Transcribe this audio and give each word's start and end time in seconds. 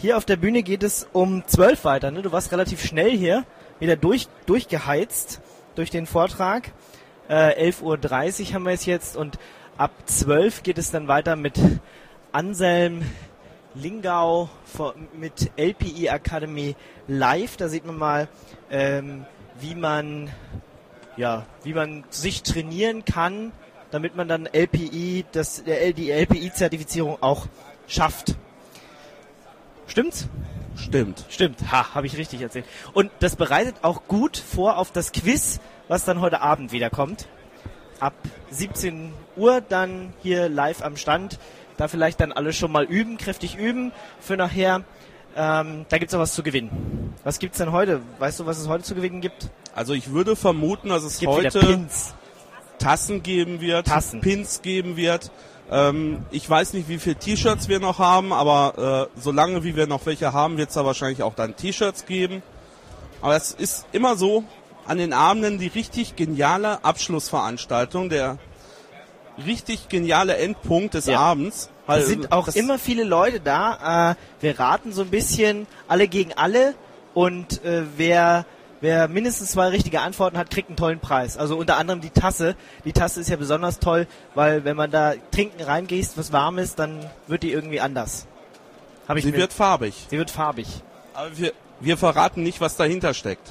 Hier 0.00 0.16
auf 0.16 0.24
der 0.24 0.36
Bühne 0.36 0.62
geht 0.62 0.82
es 0.82 1.06
um 1.12 1.46
12 1.46 1.84
weiter. 1.84 2.10
Ne? 2.10 2.22
Du 2.22 2.32
warst 2.32 2.50
relativ 2.52 2.82
schnell 2.82 3.10
hier, 3.10 3.44
wieder 3.80 3.96
durch, 3.96 4.28
durchgeheizt 4.46 5.42
durch 5.74 5.90
den 5.90 6.06
Vortrag. 6.06 6.72
Äh, 7.28 7.70
11.30 7.70 7.82
Uhr 8.48 8.54
haben 8.54 8.64
wir 8.64 8.72
es 8.72 8.86
jetzt 8.86 9.14
und 9.14 9.38
ab 9.76 9.90
12 10.06 10.62
geht 10.62 10.78
es 10.78 10.90
dann 10.90 11.06
weiter 11.06 11.36
mit 11.36 11.60
Anselm 12.32 13.02
Lingau 13.74 14.48
mit 15.12 15.50
LPI 15.58 16.06
Academy 16.06 16.76
Live. 17.06 17.58
Da 17.58 17.68
sieht 17.68 17.84
man 17.84 17.98
mal, 17.98 18.28
ähm, 18.70 19.26
wie 19.60 19.74
man 19.74 20.30
ja, 21.18 21.44
wie 21.62 21.74
man 21.74 22.04
sich 22.08 22.42
trainieren 22.42 23.04
kann, 23.04 23.52
damit 23.90 24.16
man 24.16 24.28
dann 24.28 24.46
LPI, 24.46 25.26
das, 25.30 25.62
die 25.62 26.10
LPI-Zertifizierung 26.10 27.18
auch 27.20 27.48
schafft. 27.86 28.36
Stimmt's? 29.90 30.28
Stimmt. 30.76 31.24
Stimmt. 31.28 31.72
Ha, 31.72 31.94
habe 31.94 32.06
ich 32.06 32.16
richtig 32.16 32.40
erzählt. 32.40 32.64
Und 32.92 33.10
das 33.18 33.34
bereitet 33.34 33.76
auch 33.82 34.04
gut 34.06 34.36
vor 34.36 34.78
auf 34.78 34.92
das 34.92 35.10
Quiz, 35.10 35.58
was 35.88 36.04
dann 36.04 36.20
heute 36.20 36.40
Abend 36.40 36.70
wieder 36.70 36.90
kommt. 36.90 37.26
Ab 37.98 38.14
17 38.50 39.12
Uhr 39.36 39.60
dann 39.60 40.14
hier 40.22 40.48
live 40.48 40.82
am 40.82 40.96
Stand. 40.96 41.40
Da 41.76 41.88
vielleicht 41.88 42.20
dann 42.20 42.30
alle 42.30 42.52
schon 42.52 42.70
mal 42.70 42.84
üben, 42.84 43.18
kräftig 43.18 43.56
üben 43.56 43.90
für 44.20 44.36
nachher. 44.36 44.84
Ähm, 45.36 45.86
da 45.88 45.98
gibt's 45.98 46.14
auch 46.14 46.20
was 46.20 46.34
zu 46.34 46.44
gewinnen. 46.44 47.14
Was 47.24 47.40
gibt's 47.40 47.58
denn 47.58 47.72
heute? 47.72 48.00
Weißt 48.20 48.38
du, 48.38 48.46
was 48.46 48.58
es 48.58 48.68
heute 48.68 48.84
zu 48.84 48.94
gewinnen 48.94 49.20
gibt? 49.20 49.50
Also 49.74 49.92
ich 49.92 50.12
würde 50.12 50.36
vermuten, 50.36 50.90
dass 50.90 51.02
es, 51.02 51.14
es 51.14 51.18
gibt 51.20 51.32
heute 51.32 51.88
Tassen 52.78 53.22
geben 53.22 53.60
wird, 53.60 53.88
Tassen. 53.88 54.20
Pins 54.20 54.62
geben 54.62 54.96
wird. 54.96 55.30
Ähm, 55.70 56.24
ich 56.30 56.48
weiß 56.48 56.72
nicht, 56.72 56.88
wie 56.88 56.98
viele 56.98 57.16
T-Shirts 57.16 57.68
wir 57.68 57.80
noch 57.80 57.98
haben, 57.98 58.32
aber 58.32 59.08
äh, 59.14 59.20
solange 59.20 59.62
wie 59.62 59.76
wir 59.76 59.86
noch 59.86 60.04
welche 60.06 60.32
haben, 60.32 60.58
wird 60.58 60.70
es 60.70 60.74
da 60.74 60.84
wahrscheinlich 60.84 61.22
auch 61.22 61.34
dann 61.34 61.56
T-Shirts 61.56 62.06
geben. 62.06 62.42
Aber 63.22 63.36
es 63.36 63.52
ist 63.52 63.86
immer 63.92 64.16
so, 64.16 64.44
an 64.86 64.98
den 64.98 65.12
Abenden 65.12 65.58
die 65.58 65.68
richtig 65.68 66.16
geniale 66.16 66.84
Abschlussveranstaltung, 66.84 68.08
der 68.08 68.38
richtig 69.46 69.88
geniale 69.88 70.36
Endpunkt 70.36 70.94
des 70.94 71.06
Ja. 71.06 71.20
Abends. 71.20 71.70
Es 71.86 72.06
sind 72.06 72.32
auch 72.32 72.48
immer 72.48 72.78
viele 72.78 73.04
Leute 73.04 73.40
da. 73.40 74.12
Äh, 74.12 74.14
wir 74.40 74.58
raten 74.58 74.92
so 74.92 75.02
ein 75.02 75.10
bisschen 75.10 75.66
alle 75.88 76.08
gegen 76.08 76.32
alle 76.34 76.74
und 77.14 77.64
äh, 77.64 77.82
wer 77.96 78.46
wer 78.80 79.08
mindestens 79.08 79.50
zwei 79.52 79.68
richtige 79.68 80.00
Antworten 80.00 80.36
hat, 80.38 80.50
kriegt 80.50 80.68
einen 80.68 80.76
tollen 80.76 81.00
Preis. 81.00 81.36
Also 81.36 81.56
unter 81.56 81.76
anderem 81.76 82.00
die 82.00 82.10
Tasse. 82.10 82.56
Die 82.84 82.92
Tasse 82.92 83.20
ist 83.20 83.28
ja 83.30 83.36
besonders 83.36 83.78
toll, 83.78 84.06
weil 84.34 84.64
wenn 84.64 84.76
man 84.76 84.90
da 84.90 85.14
trinken 85.32 85.62
reingehst, 85.62 86.16
was 86.18 86.32
warm 86.32 86.58
ist, 86.58 86.78
dann 86.78 87.04
wird 87.26 87.42
die 87.42 87.52
irgendwie 87.52 87.80
anders. 87.80 88.26
Hab 89.08 89.16
ich 89.16 89.24
Sie 89.24 89.32
mir- 89.32 89.38
wird 89.38 89.52
farbig. 89.52 90.06
sie 90.10 90.18
wird 90.18 90.30
farbig. 90.30 90.82
Aber 91.14 91.36
wir, 91.36 91.52
wir 91.80 91.96
verraten 91.96 92.42
nicht, 92.42 92.60
was 92.60 92.76
dahinter 92.76 93.14
steckt. 93.14 93.50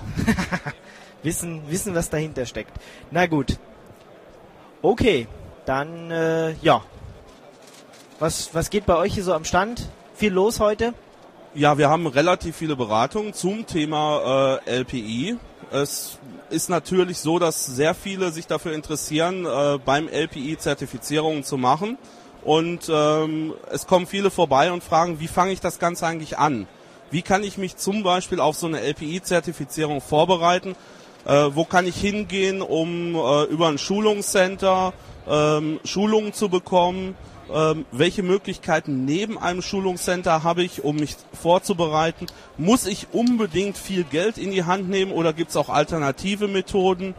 Wissen 1.23 1.61
wissen, 1.69 1.93
was 1.95 2.09
dahinter 2.09 2.45
steckt. 2.45 2.71
Na 3.11 3.25
gut. 3.27 3.57
Okay, 4.81 5.27
dann 5.65 6.09
äh, 6.11 6.53
ja. 6.61 6.81
Was 8.19 8.53
was 8.53 8.69
geht 8.69 8.85
bei 8.85 8.95
euch 8.95 9.13
hier 9.15 9.23
so 9.25 9.33
am 9.33 9.43
Stand? 9.43 9.89
Viel 10.15 10.31
los 10.33 10.59
heute? 10.61 10.93
Ja, 11.55 11.79
wir 11.79 11.89
haben 11.89 12.05
relativ 12.05 12.57
viele 12.57 12.75
Beratungen 12.75 13.33
zum 13.33 13.65
Thema 13.65 14.59
äh, 14.67 14.81
LPI. 14.81 15.35
Es 15.71 16.19
ist 16.51 16.69
natürlich 16.69 17.17
so, 17.17 17.39
dass 17.39 17.65
sehr 17.65 17.95
viele 17.95 18.31
sich 18.31 18.45
dafür 18.45 18.73
interessieren, 18.73 19.47
äh, 19.47 19.79
beim 19.83 20.07
LPI 20.07 20.59
Zertifizierungen 20.59 21.43
zu 21.43 21.57
machen. 21.57 21.97
Und 22.43 22.87
ähm, 22.93 23.55
es 23.71 23.87
kommen 23.87 24.05
viele 24.05 24.29
vorbei 24.29 24.71
und 24.71 24.83
fragen, 24.83 25.19
wie 25.19 25.27
fange 25.27 25.51
ich 25.51 25.59
das 25.59 25.79
Ganze 25.79 26.05
eigentlich 26.05 26.37
an? 26.37 26.67
Wie 27.09 27.23
kann 27.23 27.43
ich 27.43 27.57
mich 27.57 27.77
zum 27.77 28.03
Beispiel 28.03 28.39
auf 28.39 28.55
so 28.55 28.67
eine 28.67 28.81
LPI-Zertifizierung 28.81 30.01
vorbereiten? 30.01 30.75
Äh, 31.25 31.47
wo 31.53 31.65
kann 31.65 31.87
ich 31.87 31.95
hingehen, 31.95 32.61
um 32.61 33.15
äh, 33.15 33.43
über 33.45 33.69
ein 33.69 33.79
Schulungscenter 33.79 34.93
ähm, 35.27 35.79
Schulungen 35.83 36.31
zu 36.31 36.47
bekommen? 36.47 37.15
Ähm, 37.53 37.85
welche 37.91 38.21
Möglichkeiten 38.23 39.05
neben 39.05 39.37
einem 39.37 39.61
Schulungscenter 39.61 40.43
habe 40.43 40.63
ich, 40.63 40.83
um 40.83 40.97
mich 40.97 41.15
vorzubereiten? 41.33 42.27
Muss 42.57 42.85
ich 42.85 43.07
unbedingt 43.11 43.77
viel 43.77 44.03
Geld 44.03 44.37
in 44.37 44.51
die 44.51 44.65
Hand 44.65 44.89
nehmen 44.89 45.11
oder 45.11 45.33
gibt 45.33 45.49
es 45.49 45.57
auch 45.57 45.69
alternative 45.69 46.47
Methoden? 46.47 47.15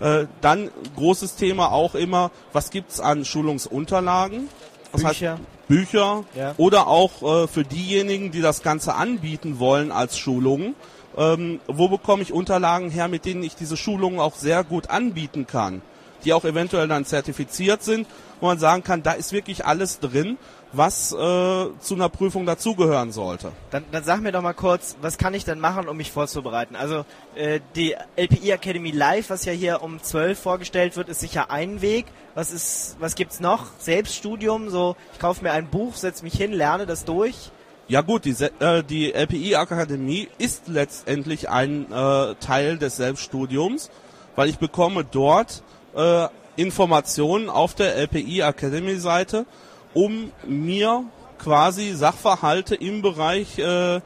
Äh, 0.00 0.26
dann 0.40 0.70
großes 0.96 1.36
Thema 1.36 1.72
auch 1.72 1.94
immer, 1.94 2.30
was 2.52 2.70
gibt's 2.70 3.00
an 3.00 3.24
Schulungsunterlagen? 3.24 4.48
Das 4.92 5.02
Bücher. 5.02 5.32
heißt 5.32 5.42
Bücher 5.68 6.24
Ja. 6.34 6.54
oder 6.56 6.86
auch 6.86 7.44
äh, 7.44 7.46
für 7.48 7.64
diejenigen, 7.64 8.30
die 8.30 8.40
das 8.40 8.62
Ganze 8.62 8.94
anbieten 8.94 9.58
wollen 9.58 9.92
als 9.92 10.18
Schulungen. 10.18 10.74
Ähm, 11.16 11.60
wo 11.66 11.88
bekomme 11.88 12.22
ich 12.22 12.32
Unterlagen 12.32 12.90
her, 12.90 13.08
mit 13.08 13.24
denen 13.24 13.42
ich 13.42 13.56
diese 13.56 13.76
Schulungen 13.76 14.20
auch 14.20 14.34
sehr 14.34 14.62
gut 14.64 14.88
anbieten 14.90 15.46
kann? 15.46 15.82
Die 16.24 16.32
auch 16.32 16.44
eventuell 16.44 16.88
dann 16.88 17.04
zertifiziert 17.04 17.82
sind, 17.82 18.06
wo 18.40 18.46
man 18.46 18.58
sagen 18.58 18.82
kann, 18.82 19.02
da 19.02 19.12
ist 19.12 19.32
wirklich 19.32 19.64
alles 19.64 20.00
drin, 20.00 20.38
was 20.72 21.12
äh, 21.12 21.16
zu 21.16 21.94
einer 21.94 22.08
Prüfung 22.08 22.44
dazugehören 22.44 23.10
sollte. 23.10 23.52
Dann, 23.70 23.84
dann 23.90 24.04
sag 24.04 24.20
mir 24.20 24.32
doch 24.32 24.42
mal 24.42 24.52
kurz, 24.52 24.96
was 25.00 25.16
kann 25.16 25.32
ich 25.34 25.44
denn 25.44 25.60
machen, 25.60 25.88
um 25.88 25.96
mich 25.96 26.12
vorzubereiten? 26.12 26.76
Also 26.76 27.04
äh, 27.34 27.60
die 27.74 27.94
LPI 28.16 28.50
Academy 28.50 28.90
Live, 28.90 29.30
was 29.30 29.44
ja 29.44 29.52
hier 29.52 29.82
um 29.82 30.02
12 30.02 30.38
vorgestellt 30.38 30.96
wird, 30.96 31.08
ist 31.08 31.20
sicher 31.20 31.50
ein 31.50 31.80
Weg. 31.80 32.06
Was 32.34 32.52
ist, 32.52 32.96
was 33.00 33.14
gibt's 33.14 33.40
noch? 33.40 33.66
Selbststudium, 33.78 34.68
so 34.68 34.96
ich 35.14 35.18
kaufe 35.18 35.42
mir 35.42 35.52
ein 35.52 35.68
Buch, 35.68 35.94
setze 35.94 36.22
mich 36.22 36.34
hin, 36.34 36.52
lerne 36.52 36.86
das 36.86 37.04
durch. 37.04 37.50
Ja 37.88 38.02
gut, 38.02 38.26
die, 38.26 38.36
äh, 38.60 38.84
die 38.84 39.14
LPI 39.14 39.56
Akademie 39.56 40.28
ist 40.36 40.68
letztendlich 40.68 41.48
ein 41.48 41.90
äh, 41.90 42.34
Teil 42.34 42.76
des 42.76 42.96
Selbststudiums, 42.96 43.90
weil 44.36 44.50
ich 44.50 44.58
bekomme 44.58 45.04
dort 45.04 45.62
äh, 45.98 46.28
Informationen 46.56 47.50
auf 47.50 47.74
der 47.74 47.96
LPI 47.96 48.40
Academy 48.40 48.96
Seite, 48.96 49.44
um 49.92 50.32
mir 50.46 51.04
quasi 51.38 51.92
Sachverhalte 51.92 52.74
im 52.74 53.02
Bereich 53.02 53.58
äh, 53.58 54.00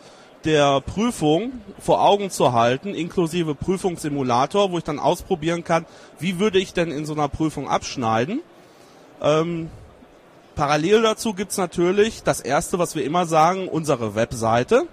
der 0.45 0.81
Prüfung 0.81 1.53
vor 1.79 2.03
Augen 2.03 2.31
zu 2.31 2.53
halten, 2.53 2.95
inklusive 2.95 3.55
Prüfungssimulator, 3.55 4.73
wo 4.73 4.79
ich 4.79 4.85
dann 4.85 4.99
ausprobieren 4.99 5.65
kann, 5.65 5.87
wie 6.19 6.39
würde 6.39 6.59
ich 6.59 6.73
denn 6.73 6.91
in 6.91 7.07
so 7.07 7.13
einer 7.13 7.29
Prüfung 7.29 7.69
abschneiden. 7.69 8.41
Ähm, 9.23 9.71
Parallel 10.55 11.03
dazu 11.03 11.33
gibt's 11.33 11.57
natürlich 11.57 12.23
das 12.23 12.41
erste, 12.41 12.79
was 12.79 12.95
wir 12.95 13.05
immer 13.05 13.27
sagen, 13.27 13.69
unsere 13.69 14.15
Webseite, 14.15 14.87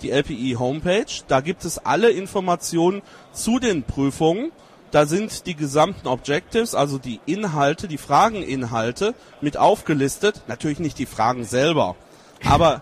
die 0.00 0.10
LPI 0.10 0.56
Homepage. 0.58 1.22
Da 1.28 1.40
gibt 1.40 1.64
es 1.64 1.78
alle 1.78 2.10
Informationen 2.10 3.02
zu 3.32 3.58
den 3.58 3.82
Prüfungen. 3.82 4.52
Da 4.94 5.06
sind 5.06 5.46
die 5.46 5.56
gesamten 5.56 6.06
Objectives, 6.06 6.76
also 6.76 6.98
die 6.98 7.18
Inhalte, 7.26 7.88
die 7.88 7.98
Frageninhalte 7.98 9.16
mit 9.40 9.56
aufgelistet. 9.56 10.42
Natürlich 10.46 10.78
nicht 10.78 11.00
die 11.00 11.06
Fragen 11.06 11.42
selber, 11.42 11.96
aber 12.44 12.80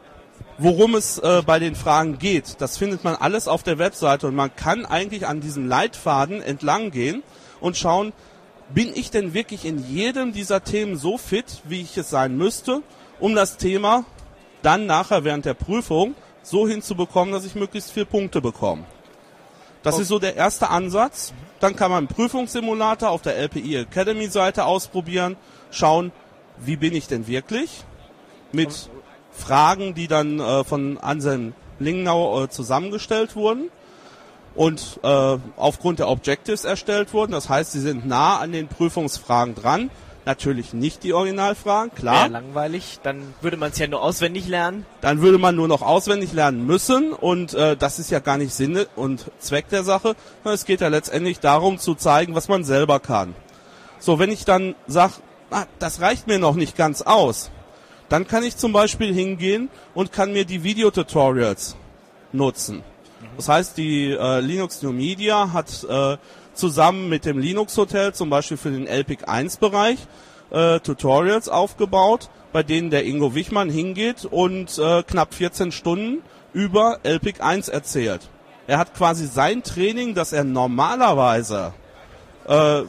worum 0.59 0.95
es 0.95 1.17
äh, 1.21 1.41
bei 1.47 1.59
den 1.59 1.75
Fragen 1.75 2.19
geht, 2.19 2.61
das 2.61 2.77
findet 2.77 3.03
man 3.03 3.15
alles 3.15 3.49
auf 3.49 3.63
der 3.63 3.79
Webseite 3.79 4.27
und 4.27 4.35
man 4.35 4.55
kann 4.55 4.85
eigentlich 4.85 5.27
an 5.27 5.41
diesem 5.41 5.67
Leitfaden 5.67 6.43
entlang 6.43 6.91
gehen 6.91 7.23
und 7.63 7.79
schauen, 7.79 8.13
bin 8.75 8.93
ich 8.95 9.11
denn 9.11 9.33
wirklich 9.33 9.65
in 9.65 9.83
jedem 9.91 10.35
dieser 10.35 10.63
Themen 10.63 10.99
so 10.99 11.17
fit, 11.17 11.63
wie 11.65 11.81
ich 11.81 11.97
es 11.97 12.11
sein 12.11 12.37
müsste, 12.37 12.83
um 13.21 13.35
das 13.35 13.57
Thema 13.57 14.05
dann 14.61 14.85
nachher 14.85 15.25
während 15.25 15.47
der 15.47 15.55
Prüfung 15.55 16.15
so 16.43 16.69
hinzubekommen, 16.69 17.33
dass 17.33 17.47
ich 17.47 17.55
möglichst 17.55 17.91
viele 17.91 18.05
Punkte 18.05 18.43
bekomme. 18.43 18.85
Das 19.83 19.99
ist 19.99 20.09
so 20.09 20.19
der 20.19 20.37
erste 20.37 20.71
Ansatz. 20.71 21.33
Dann 21.61 21.77
kann 21.77 21.91
man 21.91 22.09
Prüfungssimulator 22.09 23.11
auf 23.11 23.23
der 23.23 23.37
LPI 23.37 23.77
Academy 23.77 24.29
Seite 24.29 24.65
ausprobieren, 24.65 25.37
schauen, 25.71 26.13
wie 26.59 26.77
bin 26.77 26.95
ich 26.95 27.07
denn 27.07 27.27
wirklich? 27.27 27.85
Mit 28.53 28.91
Fragen, 29.33 29.95
die 29.95 30.09
dann 30.09 30.41
äh, 30.41 30.65
von 30.65 30.99
Anselm 30.99 31.55
Lingnau 31.79 32.45
äh, 32.45 32.51
zusammengestellt 32.51 33.35
wurden 33.37 33.71
und 34.55 35.01
äh, 35.03 35.39
aufgrund 35.57 35.99
der 35.99 36.09
Objectives 36.09 36.65
erstellt 36.65 37.13
wurden. 37.13 37.33
Das 37.33 37.49
heißt, 37.49 37.73
sie 37.73 37.81
sind 37.81 38.07
nah 38.07 38.39
an 38.39 38.53
den 38.53 38.69
Prüfungsfragen 38.69 39.55
dran. 39.55 39.91
Natürlich 40.25 40.73
nicht 40.73 41.03
die 41.03 41.15
Originalfragen, 41.15 41.93
klar. 41.95 42.23
Wäre 42.23 42.33
langweilig, 42.33 43.01
dann 43.03 43.35
würde 43.41 43.57
man 43.57 43.73
es 43.73 43.79
ja 43.79 43.89
nur 43.89 44.03
auswendig 44.03 44.47
lernen. 44.47 44.87
Dann 45.01 45.21
würde 45.21 45.39
man 45.39 45.57
nur 45.57 45.67
noch 45.67 45.83
auswendig 45.83 46.33
lernen 46.33 46.65
müssen 46.65 47.13
und 47.13 47.55
äh, 47.55 47.77
das 47.77 47.99
ist 47.99 48.11
ja 48.13 48.21
gar 48.21 48.39
nicht 48.39 48.55
Sinn 48.55 48.87
und 48.95 49.31
Zweck 49.41 49.69
der 49.69 49.83
Sache. 49.83 50.15
Es 50.45 50.65
geht 50.65 50.81
ja 50.81 50.89
letztendlich 50.89 51.41
darum 51.41 51.79
zu 51.79 51.97
zeigen, 51.97 52.37
was 52.37 52.49
man 52.49 52.63
selber 52.63 53.01
kann. 53.01 53.35
So, 53.99 54.21
wenn 54.21 54.31
ich 54.31 54.45
dann 54.45 54.77
sage, 54.87 55.15
ah, 55.51 55.65
das 55.81 56.01
reicht 56.01 56.29
mir 56.29 56.39
noch 56.39 56.55
nicht 56.55 56.77
ganz 56.77 57.03
aus, 57.03 57.51
dann 58.09 58.29
kann 58.29 58.45
ich 58.45 58.57
zum 58.57 58.73
Beispiel 58.73 59.13
hingehen 59.13 59.71
und 59.93 60.13
kann 60.13 60.33
mir 60.33 60.45
die 60.45 60.63
Videotutorials 60.63 61.77
nutzen. 62.33 62.85
Das 63.37 63.49
heißt, 63.49 63.77
die 63.77 64.11
äh, 64.13 64.41
Linux 64.41 64.83
New 64.83 64.93
Media 64.93 65.53
hat 65.53 65.85
äh, 65.85 66.17
zusammen 66.55 67.09
mit 67.09 67.25
dem 67.25 67.39
Linux 67.39 67.77
Hotel 67.77 68.13
zum 68.13 68.31
Beispiel 68.31 68.57
für 68.57 68.71
den 68.71 68.87
LPIC 68.87 69.29
1 69.29 69.57
Bereich 69.59 69.99
äh, 70.51 70.81
Tutorials 70.81 71.49
aufgebaut, 71.49 72.29
bei 72.53 72.63
denen 72.63 72.91
der 72.91 73.05
Ingo 73.05 73.35
Wichmann 73.35 73.71
hingeht 73.71 74.25
und 74.25 74.79
äh, 74.79 75.03
knapp 75.03 75.35
14 75.35 75.73
Stunden 75.73 76.23
über 76.53 76.99
LPIC 77.03 77.41
1 77.41 77.69
erzählt. 77.69 78.29
Er 78.67 78.79
hat 78.79 78.95
quasi 78.95 79.27
sein 79.27 79.63
Training, 79.63 80.15
das 80.15 80.33
er 80.33 80.45
normalerweise 80.45 81.73
äh, 82.47 82.83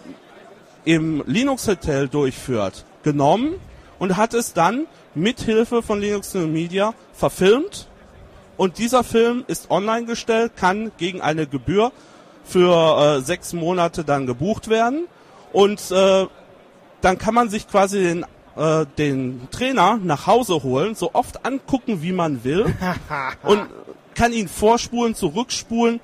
im 0.86 1.24
Linux 1.25 1.68
Hotel 1.68 2.07
durchführt, 2.07 2.86
genommen 3.04 3.56
und 4.00 4.18
hat 4.18 4.33
es 4.33 4.54
dann 4.54 4.86
mit 5.15 5.39
Hilfe 5.42 5.81
von 5.81 6.01
Linux 6.01 6.33
Media 6.33 6.94
verfilmt 7.13 7.88
und 8.57 8.77
dieser 8.77 9.04
Film 9.04 9.44
ist 9.48 9.71
online 9.71 10.06
gestellt, 10.06 10.54
kann 10.56 10.92
gegen 10.98 11.21
eine 11.21 11.48
Gebühr 11.48 11.92
für 12.44 13.18
äh, 13.18 13.22
sechs 13.22 13.54
Monate 13.54 14.04
dann 14.04 14.25
gebucht 14.25 14.69
werden 14.69 15.06
und 15.51 15.92
äh, 15.92 16.28
dann 17.01 17.18
kann 17.18 17.34
man 17.34 17.50
sich 17.50 17.68
quasi 17.68 18.01
den 18.01 18.25
äh, 18.56 18.86
den 18.98 19.48
Trainer 19.51 20.00
nach 20.01 20.28
Hause 20.28 20.63
holen, 20.63 20.95
so 20.95 21.12
oft 21.13 21.45
angucken, 21.45 22.01
wie 22.01 22.12
man 22.12 22.44
will 22.44 22.74
und 23.44 23.68
kann 24.16 24.31
ihn 24.31 24.48
vorspulen, 24.48 25.16
zurückspulen, 25.16 26.00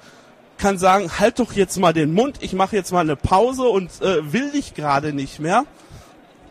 kann 0.57 0.77
sagen, 0.77 1.11
halt 1.19 1.39
doch 1.39 1.53
jetzt 1.53 1.77
mal 1.77 1.93
den 1.93 2.13
Mund, 2.13 2.37
ich 2.41 2.53
mache 2.53 2.75
jetzt 2.75 2.91
mal 2.91 3.01
eine 3.01 3.15
Pause 3.15 3.63
und 3.63 4.01
äh, 4.01 4.33
will 4.33 4.51
dich 4.51 4.73
gerade 4.73 5.13
nicht 5.13 5.39
mehr. 5.39 5.65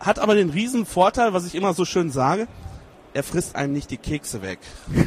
Hat 0.00 0.20
aber 0.20 0.36
den 0.36 0.50
riesen 0.50 0.86
Vorteil, 0.86 1.32
was 1.32 1.46
ich 1.46 1.56
immer 1.56 1.74
so 1.74 1.84
schön 1.84 2.10
sage, 2.10 2.46
er 3.12 3.24
frisst 3.24 3.56
einem 3.56 3.72
nicht 3.72 3.90
die 3.90 3.96
Kekse 3.96 4.42
weg. 4.42 4.60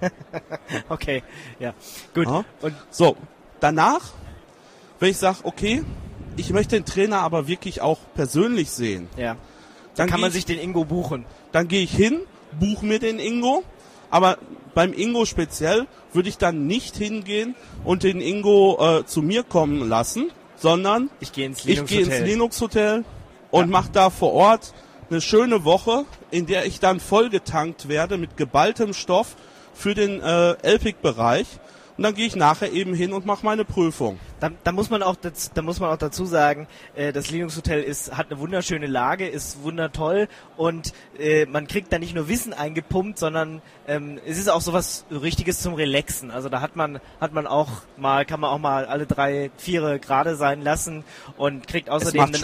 okay, 0.88 1.22
ja, 1.58 1.74
gut. 2.14 2.26
Ja. 2.26 2.44
Und 2.60 2.74
so, 2.90 3.16
danach, 3.60 4.12
wenn 5.00 5.10
ich 5.10 5.16
sage, 5.16 5.38
okay, 5.42 5.82
ich 6.36 6.50
möchte 6.50 6.76
den 6.76 6.84
Trainer 6.84 7.20
aber 7.20 7.46
wirklich 7.46 7.80
auch 7.80 7.98
persönlich 8.14 8.70
sehen. 8.70 9.08
Ja. 9.16 9.34
Dann, 9.34 9.38
dann 9.96 10.10
kann 10.10 10.20
man 10.20 10.28
ich, 10.28 10.34
sich 10.34 10.44
den 10.44 10.58
Ingo 10.58 10.84
buchen. 10.84 11.24
Dann 11.52 11.68
gehe 11.68 11.82
ich 11.82 11.94
hin, 11.94 12.20
buche 12.58 12.84
mir 12.84 12.98
den 12.98 13.18
Ingo, 13.18 13.62
aber 14.10 14.38
beim 14.74 14.92
Ingo 14.92 15.24
speziell 15.24 15.86
würde 16.12 16.28
ich 16.28 16.38
dann 16.38 16.66
nicht 16.66 16.96
hingehen 16.96 17.54
und 17.84 18.02
den 18.02 18.20
Ingo 18.20 18.78
äh, 18.80 19.06
zu 19.06 19.22
mir 19.22 19.44
kommen 19.44 19.88
lassen, 19.88 20.30
sondern 20.56 21.10
ich 21.20 21.32
gehe 21.32 21.46
ins 21.46 21.64
Linux 21.64 21.90
Hotel, 21.90 22.06
ins 22.06 22.20
Linux 22.20 22.62
-Hotel 22.62 23.04
und 23.50 23.64
ja. 23.64 23.66
mache 23.66 23.90
da 23.92 24.10
vor 24.10 24.32
Ort 24.32 24.74
eine 25.10 25.20
schöne 25.20 25.64
Woche, 25.64 26.04
in 26.30 26.46
der 26.46 26.66
ich 26.66 26.80
dann 26.80 26.98
vollgetankt 26.98 27.88
werde 27.88 28.16
mit 28.18 28.36
geballtem 28.36 28.94
Stoff 28.94 29.36
für 29.74 29.94
den 29.94 30.20
äh, 30.20 30.52
LPIC-Bereich 30.62 31.46
und 31.96 32.02
dann 32.02 32.14
gehe 32.14 32.26
ich 32.26 32.36
nachher 32.36 32.72
eben 32.72 32.94
hin 32.94 33.12
und 33.12 33.26
mache 33.26 33.44
meine 33.44 33.64
Prüfung. 33.64 34.18
Da, 34.44 34.50
da 34.62 34.72
muss 34.72 34.90
man 34.90 35.02
auch 35.02 35.16
da 35.16 35.62
muss 35.62 35.80
man 35.80 35.88
auch 35.88 35.96
dazu 35.96 36.26
sagen, 36.26 36.68
äh, 36.94 37.14
das 37.14 37.30
Linux 37.30 37.56
Hotel 37.56 37.82
ist 37.82 38.14
hat 38.14 38.30
eine 38.30 38.38
wunderschöne 38.38 38.86
Lage, 38.86 39.26
ist 39.26 39.62
wundertoll 39.62 40.28
und 40.58 40.92
äh, 41.18 41.46
man 41.46 41.66
kriegt 41.66 41.90
da 41.90 41.98
nicht 41.98 42.14
nur 42.14 42.28
Wissen 42.28 42.52
eingepumpt, 42.52 43.18
sondern 43.18 43.62
ähm, 43.88 44.20
es 44.26 44.36
ist 44.36 44.50
auch 44.50 44.60
sowas 44.60 45.06
richtiges 45.10 45.62
zum 45.62 45.72
Relaxen. 45.72 46.30
Also 46.30 46.50
da 46.50 46.60
hat 46.60 46.76
man 46.76 47.00
hat 47.22 47.32
man 47.32 47.46
auch 47.46 47.70
mal 47.96 48.26
kann 48.26 48.38
man 48.38 48.50
auch 48.50 48.58
mal 48.58 48.84
alle 48.84 49.06
drei 49.06 49.50
viere 49.56 49.98
gerade 49.98 50.36
sein 50.36 50.60
lassen 50.60 51.04
und 51.38 51.66
kriegt 51.66 51.88
außerdem 51.88 52.20
ein, 52.20 52.34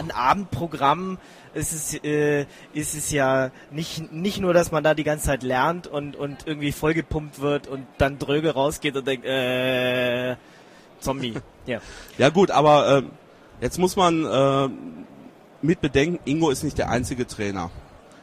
ein 0.00 0.10
Abendprogramm 0.10 1.16
ist 1.54 1.72
es, 1.72 1.94
äh, 2.04 2.44
ist 2.74 2.94
es 2.94 3.10
ja 3.10 3.50
nicht, 3.70 4.12
nicht 4.12 4.38
nur, 4.38 4.52
dass 4.52 4.70
man 4.70 4.84
da 4.84 4.92
die 4.92 5.02
ganze 5.02 5.24
Zeit 5.24 5.42
lernt 5.42 5.86
und, 5.86 6.14
und 6.14 6.46
irgendwie 6.46 6.72
vollgepumpt 6.72 7.40
wird 7.40 7.68
und 7.68 7.86
dann 7.96 8.18
dröge 8.18 8.50
rausgeht 8.50 8.94
und 8.98 9.06
denkt, 9.06 9.24
äh, 9.24 10.36
Zombie. 11.00 11.34
ja. 11.66 11.80
Ja 12.16 12.28
gut, 12.30 12.50
aber 12.50 12.98
äh, 12.98 13.02
jetzt 13.60 13.78
muss 13.78 13.96
man 13.96 14.24
äh, 14.24 14.68
mit 15.62 15.80
bedenken, 15.80 16.18
Ingo 16.24 16.50
ist 16.50 16.62
nicht 16.62 16.78
der 16.78 16.90
einzige 16.90 17.26
Trainer. 17.26 17.70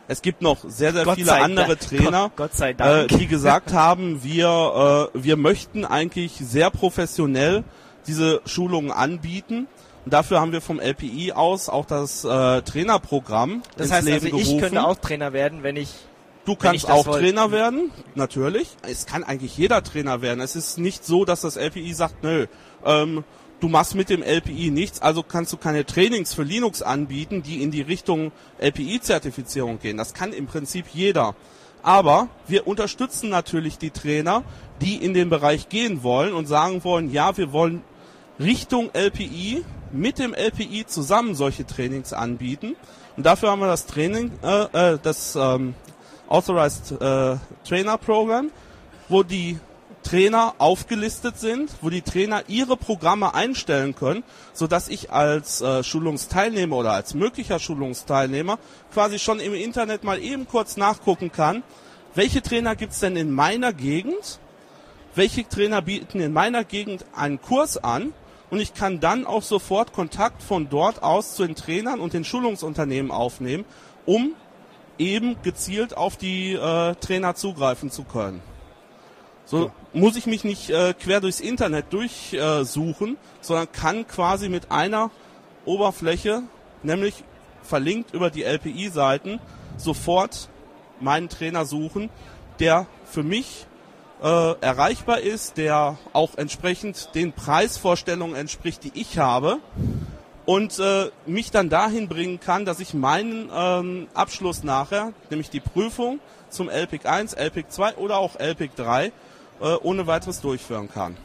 Es 0.08 0.22
gibt 0.22 0.42
noch 0.42 0.60
sehr, 0.68 0.94
sehr 0.94 1.04
Gott 1.04 1.16
viele 1.16 1.34
andere 1.34 1.78
Trainer, 1.78 2.32
Gott, 2.36 2.52
Gott 2.58 2.80
äh, 2.80 3.08
die 3.08 3.28
gesagt 3.28 3.74
haben, 3.74 4.24
wir, 4.24 5.10
äh, 5.16 5.24
wir 5.24 5.36
möchten 5.36 5.84
eigentlich 5.84 6.34
sehr 6.34 6.70
professionell 6.70 7.64
diese 8.08 8.42
Schulungen 8.46 8.92
anbieten. 8.92 9.68
Und 10.06 10.14
dafür 10.14 10.40
haben 10.40 10.52
wir 10.52 10.62
vom 10.62 10.80
LPI 10.80 11.32
aus 11.34 11.70
auch 11.70 11.86
das 11.86 12.24
äh, 12.24 12.62
Trainerprogramm 12.62 13.64
das 13.76 13.88
ins 13.88 13.96
heißt, 13.96 14.06
Leben 14.06 14.26
also 14.26 14.38
ich 14.38 14.44
gerufen. 14.44 14.60
könnte 14.60 14.86
auch 14.86 14.96
Trainer 14.98 15.34
werden, 15.34 15.64
wenn 15.64 15.76
ich 15.76 15.90
Du 16.46 16.56
kannst 16.56 16.90
auch 16.90 17.08
wollte. 17.08 17.26
Trainer 17.26 17.52
werden, 17.52 17.92
natürlich. 18.14 18.70
Es 18.84 19.08
kann 19.08 19.24
eigentlich 19.24 19.58
jeder 19.58 19.84
Trainer 19.84 20.22
werden. 20.22 20.42
Es 20.42 20.56
ist 20.56 20.78
nicht 20.78 21.04
so, 21.04 21.26
dass 21.26 21.42
das 21.42 21.56
LPI 21.58 21.94
sagt, 21.94 22.24
nö, 22.24 22.46
ähm, 22.86 23.24
du 23.60 23.68
machst 23.68 23.96
mit 23.96 24.10
dem 24.10 24.22
LPI 24.22 24.70
nichts, 24.70 25.02
also 25.02 25.24
kannst 25.24 25.52
du 25.54 25.58
keine 25.58 25.86
Trainings 25.86 26.34
für 26.34 26.44
Linux 26.44 26.84
anbieten, 26.84 27.42
die 27.42 27.64
in 27.64 27.72
die 27.72 27.82
Richtung 27.82 28.32
LPI-Zertifizierung 28.60 29.80
gehen. 29.80 29.98
Das 29.98 30.14
kann 30.14 30.34
im 30.34 30.46
Prinzip 30.46 30.86
jeder. 30.94 31.36
Aber 31.82 32.30
wir 32.48 32.68
unterstützen 32.68 33.30
natürlich 33.30 33.78
die 33.78 33.92
Trainer, 33.92 34.44
die 34.82 34.96
in 34.96 35.14
den 35.14 35.30
Bereich 35.30 35.70
gehen 35.70 36.04
wollen 36.04 36.34
und 36.34 36.48
sagen 36.48 36.84
wollen, 36.84 37.12
ja, 37.12 37.38
wir 37.38 37.54
wollen 37.54 37.82
Richtung 38.40 38.92
LPI 38.94 39.64
mit 39.92 40.20
dem 40.20 40.34
LPI 40.34 40.86
zusammen 40.86 41.36
solche 41.36 41.66
Trainings 41.66 42.14
anbieten. 42.14 42.76
Und 43.18 43.26
dafür 43.26 43.52
haben 43.52 43.60
wir 43.60 43.68
das 43.68 43.86
Training, 43.86 44.32
äh, 44.44 44.94
äh, 44.94 45.00
das 45.02 45.36
ähm, 45.36 45.74
Authorized 46.28 46.92
äh, 47.02 47.38
Trainer 47.68 47.98
Program, 47.98 48.52
wo 49.10 49.24
die 49.24 49.60
Trainer 50.06 50.54
aufgelistet 50.60 51.40
sind, 51.40 51.72
wo 51.82 51.90
die 51.90 52.04
Trainer 52.04 52.44
ihre 52.48 52.78
Programme 52.78 53.34
einstellen 53.34 53.96
können, 53.96 54.24
so 54.54 54.68
dass 54.68 54.88
ich 54.88 55.12
als 55.12 55.62
äh, 55.62 55.84
Schulungsteilnehmer 55.84 56.78
oder 56.78 56.92
als 56.92 57.16
möglicher 57.16 57.58
Schulungsteilnehmer 57.58 58.60
quasi 58.94 59.18
schon 59.18 59.40
im 59.40 59.56
Internet 59.56 60.04
mal 60.04 60.20
eben 60.22 60.48
kurz 60.48 60.78
nachgucken 60.78 61.32
kann, 61.32 61.64
welche 62.14 62.44
Trainer 62.44 62.76
gibt's 62.76 63.00
denn 63.00 63.16
in 63.16 63.32
meiner 63.32 63.74
Gegend, 63.74 64.40
welche 65.16 65.48
Trainer 65.48 65.82
bieten 65.82 66.20
in 66.20 66.34
meiner 66.34 66.64
Gegend 66.64 67.06
einen 67.16 67.42
Kurs 67.42 67.78
an? 67.78 68.14
Und 68.52 68.60
ich 68.60 68.76
kann 68.76 69.00
dann 69.00 69.26
auch 69.26 69.42
sofort 69.42 69.92
Kontakt 69.92 70.44
von 70.44 70.70
dort 70.70 71.02
aus 71.02 71.36
zu 71.36 71.46
den 71.46 71.56
Trainern 71.56 72.00
und 72.00 72.14
den 72.14 72.24
Schulungsunternehmen 72.24 73.12
aufnehmen, 73.12 73.66
um 74.06 74.34
eben 74.98 75.36
gezielt 75.42 75.96
auf 75.96 76.18
die 76.18 76.54
äh, 76.54 76.96
Trainer 76.96 77.36
zugreifen 77.36 77.92
zu 77.92 78.04
können. 78.04 78.42
So 79.46 79.66
ja. 79.66 79.72
muss 79.94 80.16
ich 80.16 80.26
mich 80.26 80.44
nicht 80.44 80.70
äh, 80.70 80.94
quer 80.94 81.22
durchs 81.22 81.40
Internet 81.40 81.94
durchsuchen, 81.94 83.14
äh, 83.14 83.18
sondern 83.42 83.72
kann 83.72 84.08
quasi 84.08 84.50
mit 84.50 84.72
einer 84.72 85.12
Oberfläche, 85.66 86.44
nämlich 86.84 87.24
verlinkt 87.62 88.14
über 88.14 88.30
die 88.30 88.44
LPI-Seiten, 88.44 89.40
sofort 89.78 90.50
meinen 91.00 91.30
Trainer 91.30 91.66
suchen, 91.66 92.10
der 92.60 92.88
für 93.06 93.24
mich 93.24 93.68
äh, 94.24 94.54
erreichbar 94.62 95.20
ist, 95.20 95.58
der 95.58 95.98
auch 96.14 96.38
entsprechend 96.38 97.14
den 97.16 97.34
Preisvorstellungen 97.34 98.36
entspricht, 98.36 98.84
die 98.84 98.92
ich 98.94 99.20
habe 99.20 99.60
und 100.46 100.80
äh, 100.80 101.10
mich 101.26 101.52
dann 101.52 101.70
dahin 101.70 102.08
bringen 102.08 102.40
kann, 102.40 102.66
dass 102.66 102.80
ich 102.80 102.94
meinen 102.94 103.50
ähm, 103.54 104.08
Abschluss 104.14 104.64
nachher, 104.64 105.14
nämlich 105.30 105.50
die 105.50 105.60
Prüfung 105.60 106.20
zum 106.50 106.70
LPIC 106.70 107.06
1, 107.06 107.34
LPIC 107.34 107.72
2 107.72 107.96
oder 107.96 108.18
auch 108.18 108.40
LPIC 108.40 108.76
3 108.76 109.06
äh, 109.06 109.12
ohne 109.82 110.08
weiteres 110.08 110.42
durchführen 110.42 110.90
kann. 110.92 111.18